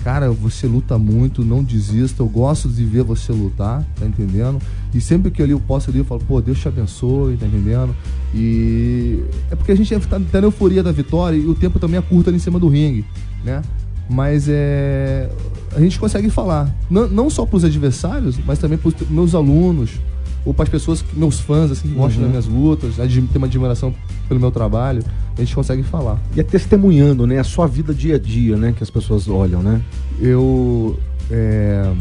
Cara, 0.05 0.31
você 0.31 0.66
luta 0.66 0.96
muito, 0.96 1.44
não 1.44 1.62
desista. 1.62 2.22
Eu 2.22 2.29
gosto 2.29 2.68
de 2.68 2.85
ver 2.85 3.03
você 3.03 3.33
lutar, 3.33 3.85
tá 3.98 4.07
entendendo? 4.07 4.61
E 4.94 5.01
sempre 5.01 5.29
que 5.31 5.42
eu 5.42 5.46
li 5.46 5.53
eu 5.53 5.59
posso 5.61 5.90
ali, 5.90 5.98
eu 5.98 6.05
falo, 6.05 6.20
pô, 6.27 6.40
Deus 6.40 6.59
te 6.61 6.68
abençoe, 6.68 7.37
tá 7.37 7.46
entendendo? 7.46 7.94
E 8.35 9.22
é 9.51 9.57
porque 9.57 9.72
a 9.72 9.77
gente 9.77 9.90
tá, 10.07 10.20
tá 10.20 10.40
na 10.40 10.46
euforia 10.46 10.83
da 10.83 10.92
vitória 10.92 11.37
e 11.37 11.44
o 11.46 11.55
tempo 11.55 11.79
também 11.81 11.98
é 11.98 12.03
curto 12.03 12.29
ali 12.29 12.37
em 12.37 12.40
cima 12.40 12.59
do 12.61 12.68
ringue, 12.68 13.05
né? 13.44 13.61
Mas 14.09 14.46
é. 14.48 15.29
A 15.74 15.81
gente 15.81 15.98
consegue 15.98 16.31
falar, 16.31 16.74
não, 16.88 17.09
não 17.09 17.29
só 17.29 17.44
pros 17.44 17.64
adversários, 17.64 18.38
mas 18.46 18.59
também 18.59 18.79
pros 18.79 18.94
meus 19.11 19.35
alunos, 19.35 19.90
ou 20.49 20.55
para 20.55 20.63
as 20.65 20.69
pessoas, 20.71 21.03
que- 21.03 21.15
meus 21.19 21.39
fãs, 21.41 21.71
assim, 21.71 21.89
que 21.89 21.95
gostam 21.95 22.23
das 22.23 22.31
minhas 22.31 22.47
lutas, 22.47 22.97
tem 22.97 23.37
uma 23.37 23.47
admiração 23.47 23.95
pelo 24.27 24.41
meu 24.41 24.51
trabalho, 24.51 25.05
a 25.37 25.41
gente 25.41 25.55
consegue 25.55 25.83
falar. 25.83 26.19
E 26.35 26.41
é 26.41 26.43
testemunhando, 26.43 27.27
né? 27.27 27.39
A 27.39 27.45
sua 27.45 27.67
vida 27.67 27.93
dia 27.93 28.17
a 28.17 28.19
dia, 28.19 28.57
né? 28.57 28.73
Que 28.77 28.83
as 28.83 28.89
pessoas 28.91 29.29
olham, 29.29 29.63
né? 29.63 29.81
Eu. 30.19 30.99
é, 31.31 31.93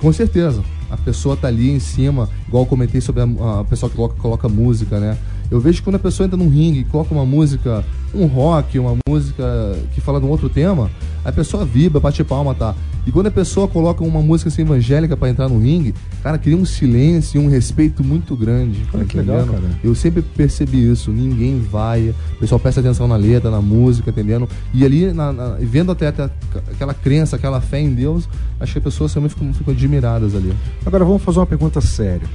com 0.00 0.12
certeza. 0.12 0.62
A 0.90 0.96
pessoa 0.96 1.36
tá 1.36 1.46
ali 1.48 1.70
em 1.70 1.78
cima, 1.78 2.28
igual 2.46 2.64
eu 2.64 2.66
comentei 2.66 3.00
sobre 3.00 3.22
a, 3.22 3.60
a 3.60 3.64
pessoa 3.64 3.88
que 3.88 3.96
coloca, 3.96 4.14
coloca 4.20 4.48
música, 4.48 4.98
né? 5.00 5.16
Eu 5.52 5.60
vejo 5.60 5.78
que 5.78 5.84
quando 5.84 5.96
a 5.96 5.98
pessoa 5.98 6.24
entra 6.26 6.36
num 6.38 6.48
ringue 6.48 6.78
e 6.80 6.84
coloca 6.84 7.12
uma 7.14 7.26
música, 7.26 7.84
um 8.14 8.24
rock, 8.24 8.78
uma 8.78 8.96
música 9.06 9.76
que 9.94 10.00
fala 10.00 10.18
de 10.18 10.24
um 10.24 10.30
outro 10.30 10.48
tema, 10.48 10.90
a 11.22 11.30
pessoa 11.30 11.62
vibra, 11.64 12.00
bate 12.00 12.24
palma, 12.24 12.54
tá? 12.54 12.74
E 13.06 13.12
quando 13.12 13.26
a 13.26 13.30
pessoa 13.30 13.68
coloca 13.68 14.02
uma 14.02 14.22
música 14.22 14.48
assim, 14.48 14.62
evangélica 14.62 15.14
pra 15.14 15.28
entrar 15.28 15.48
no 15.50 15.58
ringue, 15.58 15.92
cara, 16.22 16.38
cria 16.38 16.56
um 16.56 16.64
silêncio 16.64 17.38
e 17.38 17.44
um 17.44 17.48
respeito 17.50 18.02
muito 18.02 18.34
grande. 18.34 18.80
Olha 18.94 19.04
que 19.04 19.16
legal, 19.18 19.40
entendendo? 19.42 19.60
cara. 19.60 19.74
Eu 19.84 19.94
sempre 19.94 20.22
percebi 20.22 20.90
isso. 20.90 21.10
Ninguém 21.10 21.60
vai, 21.60 22.14
o 22.36 22.38
pessoal 22.40 22.58
presta 22.58 22.80
atenção 22.80 23.06
na 23.06 23.16
letra, 23.16 23.50
na 23.50 23.60
música, 23.60 24.08
entendendo? 24.10 24.48
E 24.72 24.84
ali, 24.86 25.12
na- 25.12 25.32
na- 25.32 25.56
vendo 25.60 25.92
até, 25.92 26.06
até 26.08 26.30
aquela 26.70 26.94
crença, 26.94 27.36
aquela 27.36 27.60
fé 27.60 27.78
em 27.80 27.92
Deus, 27.92 28.26
acho 28.58 28.72
que 28.72 28.78
as 28.78 28.84
pessoas 28.84 29.12
também 29.12 29.28
ficam, 29.28 29.52
ficam 29.52 29.74
admiradas 29.74 30.34
ali. 30.34 30.52
Agora 30.86 31.04
vamos 31.04 31.22
fazer 31.22 31.40
uma 31.40 31.46
pergunta 31.46 31.78
séria. 31.82 32.26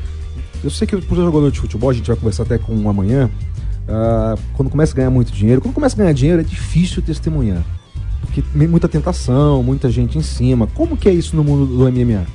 Eu 0.63 0.69
sei 0.69 0.87
que 0.87 0.97
por 0.97 1.15
ser 1.15 1.23
jogador 1.23 1.51
de 1.51 1.59
futebol, 1.59 1.89
a 1.89 1.93
gente 1.93 2.07
vai 2.07 2.15
conversar 2.15 2.43
até 2.43 2.57
com 2.57 2.73
um 2.73 2.89
amanhã. 2.89 3.29
ah, 3.87 4.35
quando 4.55 4.69
começa 4.69 4.93
a 4.93 4.95
ganhar 4.95 5.09
muito 5.09 5.31
dinheiro, 5.31 5.61
quando 5.61 5.73
começa 5.73 5.95
a 5.95 5.99
ganhar 5.99 6.13
dinheiro 6.13 6.41
é 6.41 6.43
difícil 6.43 7.01
testemunhar. 7.01 7.63
Porque 8.21 8.43
muita 8.67 8.87
tentação, 8.87 9.63
muita 9.63 9.89
gente 9.89 10.17
em 10.17 10.21
cima. 10.21 10.67
Como 10.67 10.97
que 10.97 11.07
é 11.07 11.13
isso 11.13 11.35
no 11.35 11.43
mundo 11.43 11.65
do 11.65 11.91
MMA? 11.91 12.25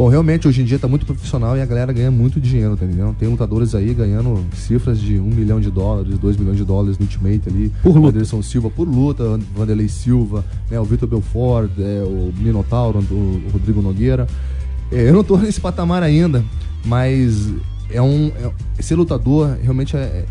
Bom, 0.00 0.08
realmente 0.08 0.48
hoje 0.48 0.62
em 0.62 0.64
dia 0.64 0.78
tá 0.78 0.88
muito 0.88 1.04
profissional 1.04 1.58
e 1.58 1.60
a 1.60 1.66
galera 1.66 1.92
ganha 1.92 2.10
muito 2.10 2.40
dinheiro, 2.40 2.74
tá 2.74 2.86
entendendo? 2.86 3.14
Tem 3.18 3.28
lutadores 3.28 3.74
aí 3.74 3.92
ganhando 3.92 4.42
cifras 4.54 4.98
de 4.98 5.18
um 5.18 5.26
milhão 5.26 5.60
de 5.60 5.70
dólares, 5.70 6.18
dois 6.18 6.38
milhões 6.38 6.56
de 6.56 6.64
dólares 6.64 6.98
no 6.98 7.04
Ultimate 7.04 7.42
ali. 7.46 7.70
Por 7.82 7.96
luta. 7.96 8.16
Anderson 8.16 8.40
Silva 8.40 8.70
por 8.70 8.88
luta, 8.88 9.38
Vanderlei 9.54 9.88
Silva, 9.88 10.42
né, 10.70 10.80
o 10.80 10.84
Vitor 10.84 11.06
Belfort, 11.06 11.70
é, 11.78 12.02
o 12.02 12.32
Minotauro, 12.34 13.04
o, 13.10 13.14
o 13.14 13.50
Rodrigo 13.52 13.82
Nogueira. 13.82 14.26
É, 14.90 15.06
eu 15.08 15.12
não 15.12 15.22
tô 15.22 15.36
nesse 15.36 15.60
patamar 15.60 16.02
ainda, 16.02 16.42
mas 16.84 17.52
é 17.90 18.00
um. 18.00 18.28
é- 18.78 18.82
ser 18.82 18.94
lutador 18.94 19.56
realmente 19.62 19.96
é- 19.96 20.00
é- 20.00 20.24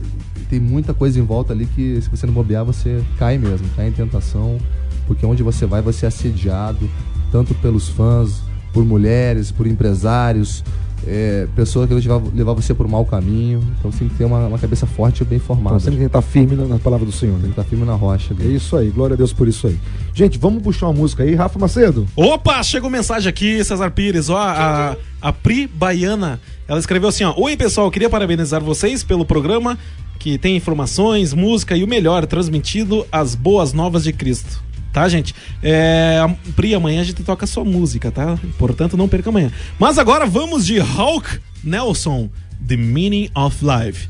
tem 0.49 0.59
muita 0.59 0.93
coisa 0.93 1.19
em 1.19 1.23
volta 1.23 1.53
ali 1.53 1.65
que 1.67 2.01
se 2.01 2.09
você 2.09 2.25
não 2.25 2.33
bobear, 2.33 2.65
você 2.65 3.03
cai 3.17 3.37
mesmo, 3.37 3.67
cai 3.75 3.87
em 3.87 3.91
tentação, 3.91 4.57
porque 5.05 5.25
onde 5.25 5.43
você 5.43 5.65
vai, 5.65 5.81
você 5.81 6.05
é 6.05 6.07
assediado, 6.07 6.89
tanto 7.31 7.53
pelos 7.55 7.87
fãs, 7.89 8.41
por 8.73 8.83
mulheres, 8.83 9.51
por 9.51 9.67
empresários, 9.67 10.63
é, 11.07 11.47
pessoas 11.55 11.87
que 11.87 11.93
levar, 11.93 12.21
levar 12.33 12.53
você 12.53 12.73
por 12.73 12.85
um 12.85 12.89
mau 12.89 13.05
caminho. 13.05 13.61
Então 13.77 13.91
você 13.91 13.99
tem 13.99 14.09
que 14.09 14.15
ter 14.15 14.25
uma, 14.25 14.47
uma 14.47 14.59
cabeça 14.59 14.85
forte 14.85 15.21
e 15.21 15.25
bem 15.25 15.39
formada. 15.39 15.75
Então, 15.75 15.79
você 15.79 15.89
tem 15.89 15.99
que 15.99 16.05
estar 16.05 16.21
firme 16.21 16.55
na, 16.55 16.65
na 16.65 16.79
palavra 16.79 17.05
do 17.05 17.11
Senhor. 17.11 17.33
Tem 17.33 17.43
Né? 17.43 17.53
que 17.53 17.59
estar 17.59 17.63
firme 17.63 17.85
na 17.85 17.93
rocha. 17.93 18.33
É 18.39 18.43
ali. 18.43 18.55
isso 18.55 18.75
aí, 18.75 18.89
glória 18.89 19.13
a 19.13 19.17
Deus 19.17 19.33
por 19.33 19.47
isso 19.47 19.67
aí. 19.67 19.77
Gente, 20.13 20.37
vamos 20.37 20.61
puxar 20.61 20.87
uma 20.87 20.93
música 20.93 21.23
aí. 21.23 21.35
Rafa 21.35 21.57
Macedo. 21.59 22.05
Opa, 22.15 22.61
chegou 22.63 22.89
mensagem 22.89 23.29
aqui, 23.29 23.63
César 23.63 23.91
Pires, 23.91 24.29
ó, 24.29 24.37
a, 24.37 24.97
a 25.21 25.33
Pri 25.33 25.67
Baiana, 25.67 26.39
ela 26.67 26.79
escreveu 26.79 27.09
assim, 27.09 27.23
ó, 27.23 27.33
Oi 27.37 27.55
pessoal, 27.55 27.89
queria 27.89 28.09
parabenizar 28.09 28.61
vocês 28.61 29.03
pelo 29.03 29.25
programa 29.25 29.77
que 30.19 30.37
tem 30.37 30.57
informações, 30.57 31.33
música 31.33 31.77
e 31.77 31.83
o 31.83 31.87
melhor, 31.87 32.25
transmitindo 32.25 33.07
as 33.09 33.35
boas 33.35 33.71
novas 33.71 34.03
de 34.03 34.11
Cristo. 34.11 34.61
Tá, 34.91 35.07
gente? 35.07 35.35
É, 35.61 36.19
Pri, 36.55 36.73
amanhã 36.73 37.01
a 37.01 37.03
gente 37.03 37.23
toca 37.23 37.45
sua 37.45 37.63
música, 37.63 38.11
tá? 38.11 38.37
Portanto, 38.57 38.97
não 38.97 39.07
perca 39.07 39.29
amanhã. 39.29 39.51
Mas 39.77 39.97
agora 39.97 40.25
vamos 40.25 40.65
de 40.65 40.79
Hulk 40.79 41.39
Nelson, 41.63 42.29
The 42.67 42.77
Meaning 42.77 43.29
of 43.35 43.57
Life. 43.63 44.09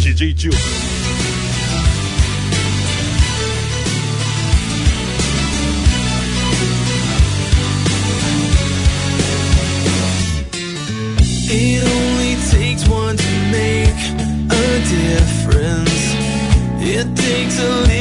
DJ 0.00 0.34
Jill. 0.36 0.52
It 11.54 11.84
only 11.84 12.36
takes 12.50 12.88
one 12.88 13.16
to 13.16 13.32
make 13.50 13.92
a 14.50 14.78
difference. 14.88 16.14
It 16.80 17.14
takes 17.14 17.58
a 17.60 17.91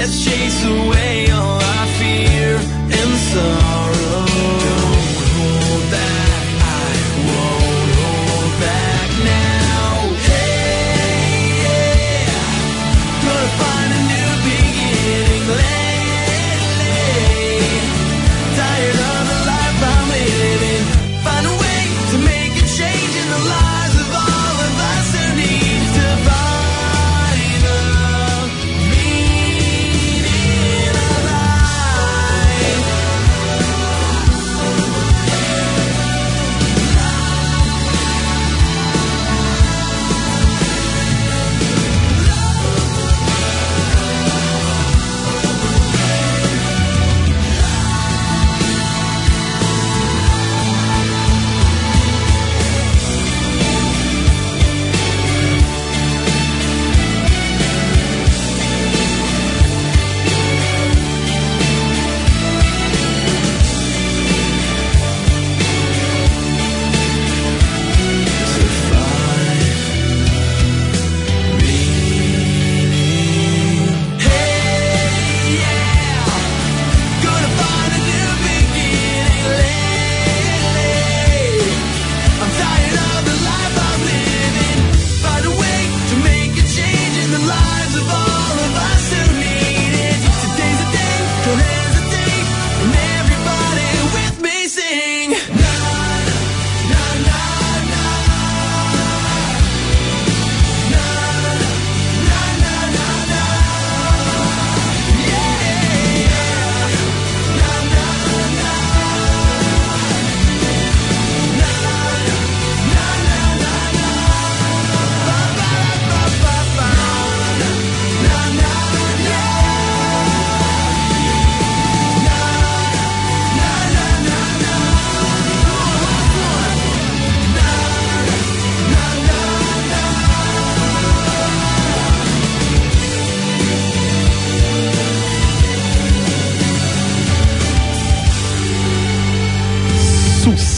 Let's 0.00 0.24
chase 0.24 0.64
away 0.64 1.30
all 1.30 1.49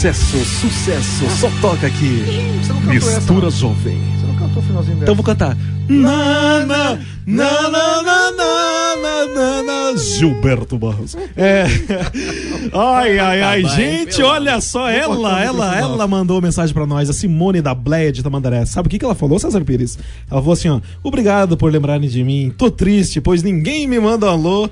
Sucesso, 0.03 0.43
sucesso, 0.43 1.29
só 1.39 1.49
toca 1.61 1.87
aqui. 1.87 2.25
Mistura 2.89 3.47
essa, 3.47 3.57
jovem. 3.57 3.97
Você 4.19 4.27
não 4.27 4.35
cantou 4.35 4.61
o 4.61 4.65
finalzinho 4.65 4.95
dela. 4.95 5.03
Então 5.03 5.15
vou 5.15 5.23
cantar. 5.23 5.57
Na, 5.87 6.65
na, 6.65 6.99
na, 7.25 7.69
na, 7.69 8.01
na, 8.03 8.31
na, 8.33 9.25
na, 9.33 9.63
na, 9.63 9.97
Gilberto 9.97 10.77
Barros. 10.77 11.15
É. 11.37 11.63
Ai, 12.73 13.17
ai, 13.19 13.41
ai, 13.41 13.65
gente, 13.65 14.21
olha 14.21 14.59
só, 14.59 14.89
ela, 14.89 15.41
ela, 15.41 15.77
ela 15.77 16.07
mandou 16.07 16.41
mensagem 16.41 16.73
pra 16.73 16.85
nós, 16.85 17.09
a 17.09 17.13
Simone 17.13 17.61
da 17.61 17.73
Bleia 17.73 18.11
de 18.11 18.23
Tamandaré. 18.23 18.65
Sabe 18.65 18.87
o 18.87 18.89
que, 18.89 18.99
que 18.99 19.05
ela 19.05 19.15
falou, 19.15 19.39
César 19.39 19.63
Pires? 19.63 19.97
Ela 20.29 20.41
falou 20.41 20.53
assim, 20.53 20.69
ó, 20.69 20.81
obrigado 21.03 21.55
por 21.55 21.71
lembrarem 21.71 22.09
de 22.09 22.23
mim, 22.23 22.53
tô 22.57 22.71
triste, 22.71 23.21
pois 23.21 23.43
ninguém 23.43 23.87
me 23.87 23.99
manda 23.99 24.25
um 24.25 24.29
alô 24.29 24.69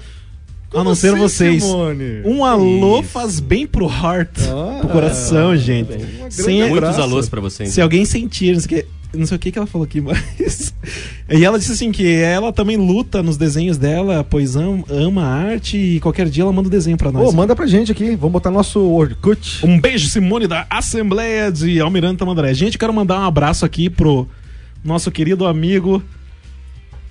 a 0.74 0.84
não 0.84 0.96
ser 0.96 1.10
assim, 1.14 1.20
vocês. 1.20 1.64
Simone? 1.64 2.22
Um 2.26 2.46
alô 2.46 3.04
faz 3.04 3.40
bem 3.40 3.68
pro 3.68 3.86
heart, 3.88 4.30
Ah, 4.50 4.78
pro 4.80 4.90
coração, 4.90 5.56
gente. 5.56 5.92
Sem, 6.30 6.68
Muitos 6.70 6.98
alôs 7.00 7.28
pra 7.30 7.42
você. 7.42 7.66
se 7.66 7.82
alguém 7.82 8.06
sentir, 8.06 8.54
não 8.54 8.60
sei 8.62 8.66
o 8.66 8.82
que, 8.84 8.88
não 9.18 9.26
sei 9.26 9.36
o 9.36 9.40
que 9.40 9.52
que 9.52 9.58
ela 9.58 9.68
falou 9.68 9.84
aqui, 9.86 10.00
mas. 10.02 10.74
E 11.30 11.44
ela 11.44 11.60
disse 11.60 11.74
assim 11.74 11.92
que 11.92 12.08
ela 12.16 12.54
também 12.54 12.78
luta 12.78 13.22
nos 13.22 13.36
desenhos 13.38 13.78
dela, 13.78 14.24
pois 14.24 14.56
am- 14.56 14.84
ama 14.90 15.24
a 15.24 15.34
arte 15.34 15.78
e 15.78 16.00
qualquer 16.00 16.30
dia 16.30 16.44
ela 16.44 16.54
manda 16.54 16.68
um 16.68 16.72
desenho 16.72 16.98
pra 16.98 17.12
nós. 17.12 17.28
Ô, 17.28 17.32
manda 17.34 17.56
pra 17.56 17.68
gente 17.68 17.92
aqui. 17.92 18.16
Vamos 18.16 18.32
botar 18.32 18.50
nosso 18.52 18.80
Orkut. 18.80 19.66
Um 19.66 19.80
beijo, 19.80 20.08
Simone, 20.10 20.48
da 20.48 20.66
Assembleia 20.70 21.52
de 21.52 21.80
Almirante 21.82 22.18
Tamandaré. 22.18 22.54
Gente, 22.54 22.78
quero 22.78 22.94
mandar 22.94 23.20
um 23.20 23.26
abraço 23.26 23.66
aqui 23.66 23.90
pro 23.90 24.28
nosso 24.84 25.12
querido 25.12 25.46
amigo 25.46 26.02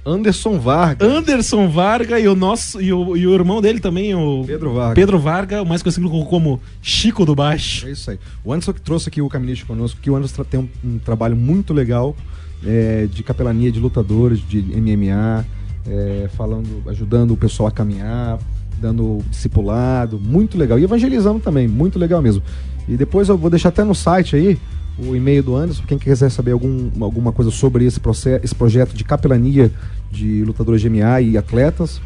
Anderson 0.04 0.58
Vargas. 0.58 1.08
Anderson 1.08 1.68
Varga 1.68 2.18
e 2.18 2.26
o 2.26 2.34
nosso 2.34 2.80
e 2.80 2.92
o, 2.92 3.16
e 3.16 3.26
o 3.26 3.34
irmão 3.34 3.60
dele 3.60 3.80
também, 3.80 4.14
o 4.14 4.44
Pedro 4.46 4.72
Vargas. 4.72 4.94
Pedro 4.94 5.18
Varga, 5.18 5.62
o 5.62 5.66
mais 5.66 5.82
conhecido 5.82 6.08
como, 6.08 6.26
como 6.26 6.60
Chico 6.80 7.24
do 7.24 7.34
Baixo. 7.34 7.86
É 7.86 7.90
isso 7.90 8.10
aí. 8.10 8.18
O 8.44 8.52
Anderson 8.52 8.72
que 8.72 8.80
trouxe 8.80 9.08
aqui 9.08 9.20
o 9.20 9.28
Caminhante 9.28 9.64
conosco, 9.64 10.00
que 10.00 10.10
o 10.10 10.16
Anderson 10.16 10.44
tem 10.44 10.60
um, 10.60 10.68
um 10.84 10.98
trabalho 10.98 11.36
muito 11.36 11.74
legal 11.74 12.16
é, 12.64 13.06
de 13.06 13.22
capelania 13.22 13.70
de 13.70 13.80
lutadores, 13.80 14.40
de 14.46 14.62
MMA, 14.62 15.44
é, 15.86 16.28
falando, 16.34 16.82
ajudando 16.88 17.32
o 17.32 17.36
pessoal 17.36 17.68
a 17.68 17.72
caminhar, 17.72 18.38
dando 18.80 19.18
discipulado, 19.28 20.18
muito 20.18 20.56
legal. 20.56 20.78
E 20.78 20.84
evangelizando 20.84 21.40
também, 21.40 21.68
muito 21.68 21.98
legal 21.98 22.22
mesmo. 22.22 22.42
E 22.88 22.96
depois 22.96 23.28
eu 23.28 23.36
vou 23.36 23.50
deixar 23.50 23.68
até 23.68 23.84
no 23.84 23.94
site 23.94 24.36
aí 24.36 24.58
o 25.06 25.16
e-mail 25.16 25.42
do 25.42 25.56
Anderson, 25.56 25.82
quem 25.86 25.98
quiser 25.98 26.30
saber 26.30 26.52
algum, 26.52 26.90
alguma 27.00 27.32
coisa 27.32 27.50
sobre 27.50 27.84
esse, 27.84 27.98
processo, 28.00 28.44
esse 28.44 28.54
projeto 28.54 28.94
de 28.94 29.04
capelania 29.04 29.70
de 30.10 30.44
lutadores 30.44 30.80
de 30.80 30.90
MMA 30.90 31.20
e 31.22 31.38
atletas, 31.38 32.00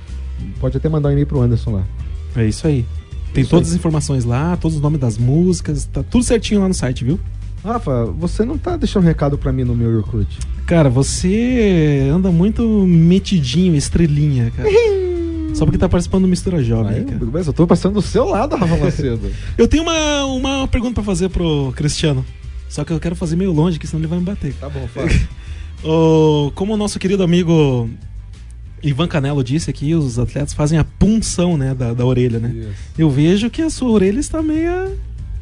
pode 0.60 0.76
até 0.76 0.88
mandar 0.88 1.08
um 1.08 1.12
e-mail 1.12 1.26
pro 1.26 1.40
Anderson 1.40 1.72
lá. 1.72 1.84
É 2.36 2.46
isso 2.46 2.66
aí. 2.66 2.84
Tem 3.32 3.42
Isso 3.42 3.50
todas 3.50 3.68
aí. 3.68 3.72
as 3.74 3.78
informações 3.78 4.24
lá, 4.24 4.56
todos 4.56 4.76
os 4.76 4.82
nomes 4.82 5.00
das 5.00 5.18
músicas, 5.18 5.86
tá 5.86 6.04
tudo 6.04 6.22
certinho 6.22 6.60
lá 6.60 6.68
no 6.68 6.74
site, 6.74 7.04
viu? 7.04 7.18
Rafa, 7.64 8.04
você 8.04 8.44
não 8.44 8.56
tá 8.56 8.76
deixando 8.76 9.04
recado 9.04 9.36
pra 9.36 9.52
mim 9.52 9.64
no 9.64 9.74
meu 9.74 9.96
Orkut? 9.96 10.38
Cara, 10.66 10.88
você 10.88 12.08
anda 12.12 12.30
muito 12.30 12.62
metidinho, 12.86 13.74
estrelinha, 13.74 14.52
cara. 14.56 14.68
Só 15.54 15.64
porque 15.64 15.78
tá 15.78 15.88
participando 15.88 16.22
do 16.22 16.28
Mistura 16.28 16.62
Jovem, 16.62 17.06
mas 17.32 17.46
eu 17.46 17.52
tô 17.52 17.66
passando 17.66 17.94
do 17.94 18.02
seu 18.02 18.24
lado, 18.24 18.56
Rafa 18.56 18.76
Macedo. 18.84 19.30
Eu 19.56 19.68
tenho 19.68 19.84
uma, 19.84 20.24
uma 20.26 20.68
pergunta 20.68 20.94
pra 20.94 21.02
fazer 21.04 21.28
pro 21.28 21.72
Cristiano. 21.76 22.24
Só 22.74 22.84
que 22.84 22.92
eu 22.92 22.98
quero 22.98 23.14
fazer 23.14 23.36
meio 23.36 23.52
longe, 23.52 23.78
que 23.78 23.86
senão 23.86 24.00
ele 24.00 24.08
vai 24.08 24.18
me 24.18 24.24
bater. 24.24 24.52
tá 24.54 24.68
bom, 24.68 24.84
fala. 24.88 25.06
Ô, 25.84 26.50
como 26.56 26.74
o 26.74 26.76
nosso 26.76 26.98
querido 26.98 27.22
amigo 27.22 27.88
Ivan 28.82 29.06
Canelo 29.06 29.44
disse 29.44 29.70
aqui, 29.70 29.94
os 29.94 30.18
atletas 30.18 30.52
fazem 30.52 30.76
a 30.76 30.82
punção, 30.82 31.56
né, 31.56 31.72
da, 31.72 31.94
da 31.94 32.04
orelha, 32.04 32.40
né? 32.40 32.48
Isso. 32.52 32.74
Eu 32.98 33.08
vejo 33.08 33.48
que 33.48 33.62
a 33.62 33.70
sua 33.70 33.90
orelha 33.90 34.18
está 34.18 34.42
meio 34.42 34.98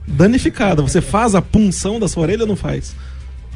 danificada. 0.07 0.83
Você 0.83 1.01
faz 1.01 1.35
a 1.35 1.40
punção 1.40 1.99
da 1.99 2.07
sua 2.07 2.25
orelha 2.25 2.42
ou 2.42 2.47
não 2.49 2.55
faz? 2.55 2.95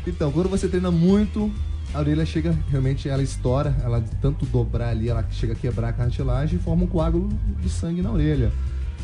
Então, 0.07 0.33
quando 0.33 0.49
você 0.49 0.69
treina 0.69 0.91
muito, 0.91 1.53
a 1.93 1.99
orelha 1.99 2.25
chega, 2.25 2.59
realmente 2.71 3.11
ela 3.11 3.23
estoura, 3.23 3.77
ela 3.85 4.01
de 4.01 4.09
tanto 4.23 4.47
dobrar 4.47 4.89
ali, 4.89 5.11
ela 5.11 5.23
chega 5.31 5.53
a 5.53 5.57
quebrar 5.57 5.91
a 5.91 5.93
cartilagem 5.93 6.59
e 6.59 6.63
forma 6.63 6.85
um 6.85 6.87
coágulo 6.87 7.29
de 7.61 7.69
sangue 7.69 8.01
na 8.01 8.11
orelha. 8.11 8.51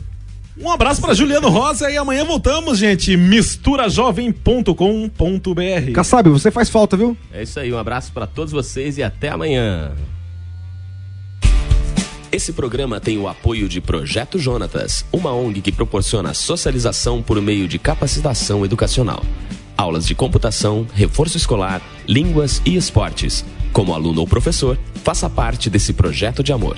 Um 0.59 0.71
abraço 0.71 0.99
pra 0.99 1.13
Juliano 1.13 1.49
Rosa 1.49 1.89
e 1.91 1.97
amanhã 1.97 2.25
voltamos, 2.25 2.79
gente. 2.79 3.15
Misturajovem.com.br. 3.15 5.91
Kassab, 5.93 6.29
você 6.29 6.49
faz 6.49 6.69
falta, 6.69 6.97
viu? 6.97 7.15
É 7.31 7.43
isso 7.43 7.59
aí, 7.59 7.71
um 7.71 7.77
abraço 7.77 8.11
pra 8.11 8.25
todos 8.25 8.51
vocês 8.51 8.97
e 8.97 9.03
até 9.03 9.29
amanhã. 9.29 9.91
Esse 12.31 12.51
programa 12.51 12.99
tem 12.99 13.17
o 13.17 13.27
apoio 13.27 13.69
de 13.69 13.79
Projeto 13.79 14.37
Jonatas, 14.37 15.05
uma 15.13 15.31
ONG 15.31 15.61
que 15.61 15.71
proporciona 15.71 16.33
socialização 16.33 17.21
por 17.21 17.41
meio 17.41 17.67
de 17.67 17.79
capacitação 17.79 18.65
educacional. 18.65 19.23
Aulas 19.77 20.07
de 20.07 20.15
computação, 20.15 20.85
reforço 20.93 21.37
escolar, 21.37 21.81
línguas 22.07 22.61
e 22.65 22.75
esportes. 22.75 23.45
Como 23.71 23.93
aluno 23.93 24.21
ou 24.21 24.27
professor, 24.27 24.77
faça 25.03 25.29
parte 25.29 25.69
desse 25.69 25.93
projeto 25.93 26.43
de 26.43 26.51
amor. 26.51 26.77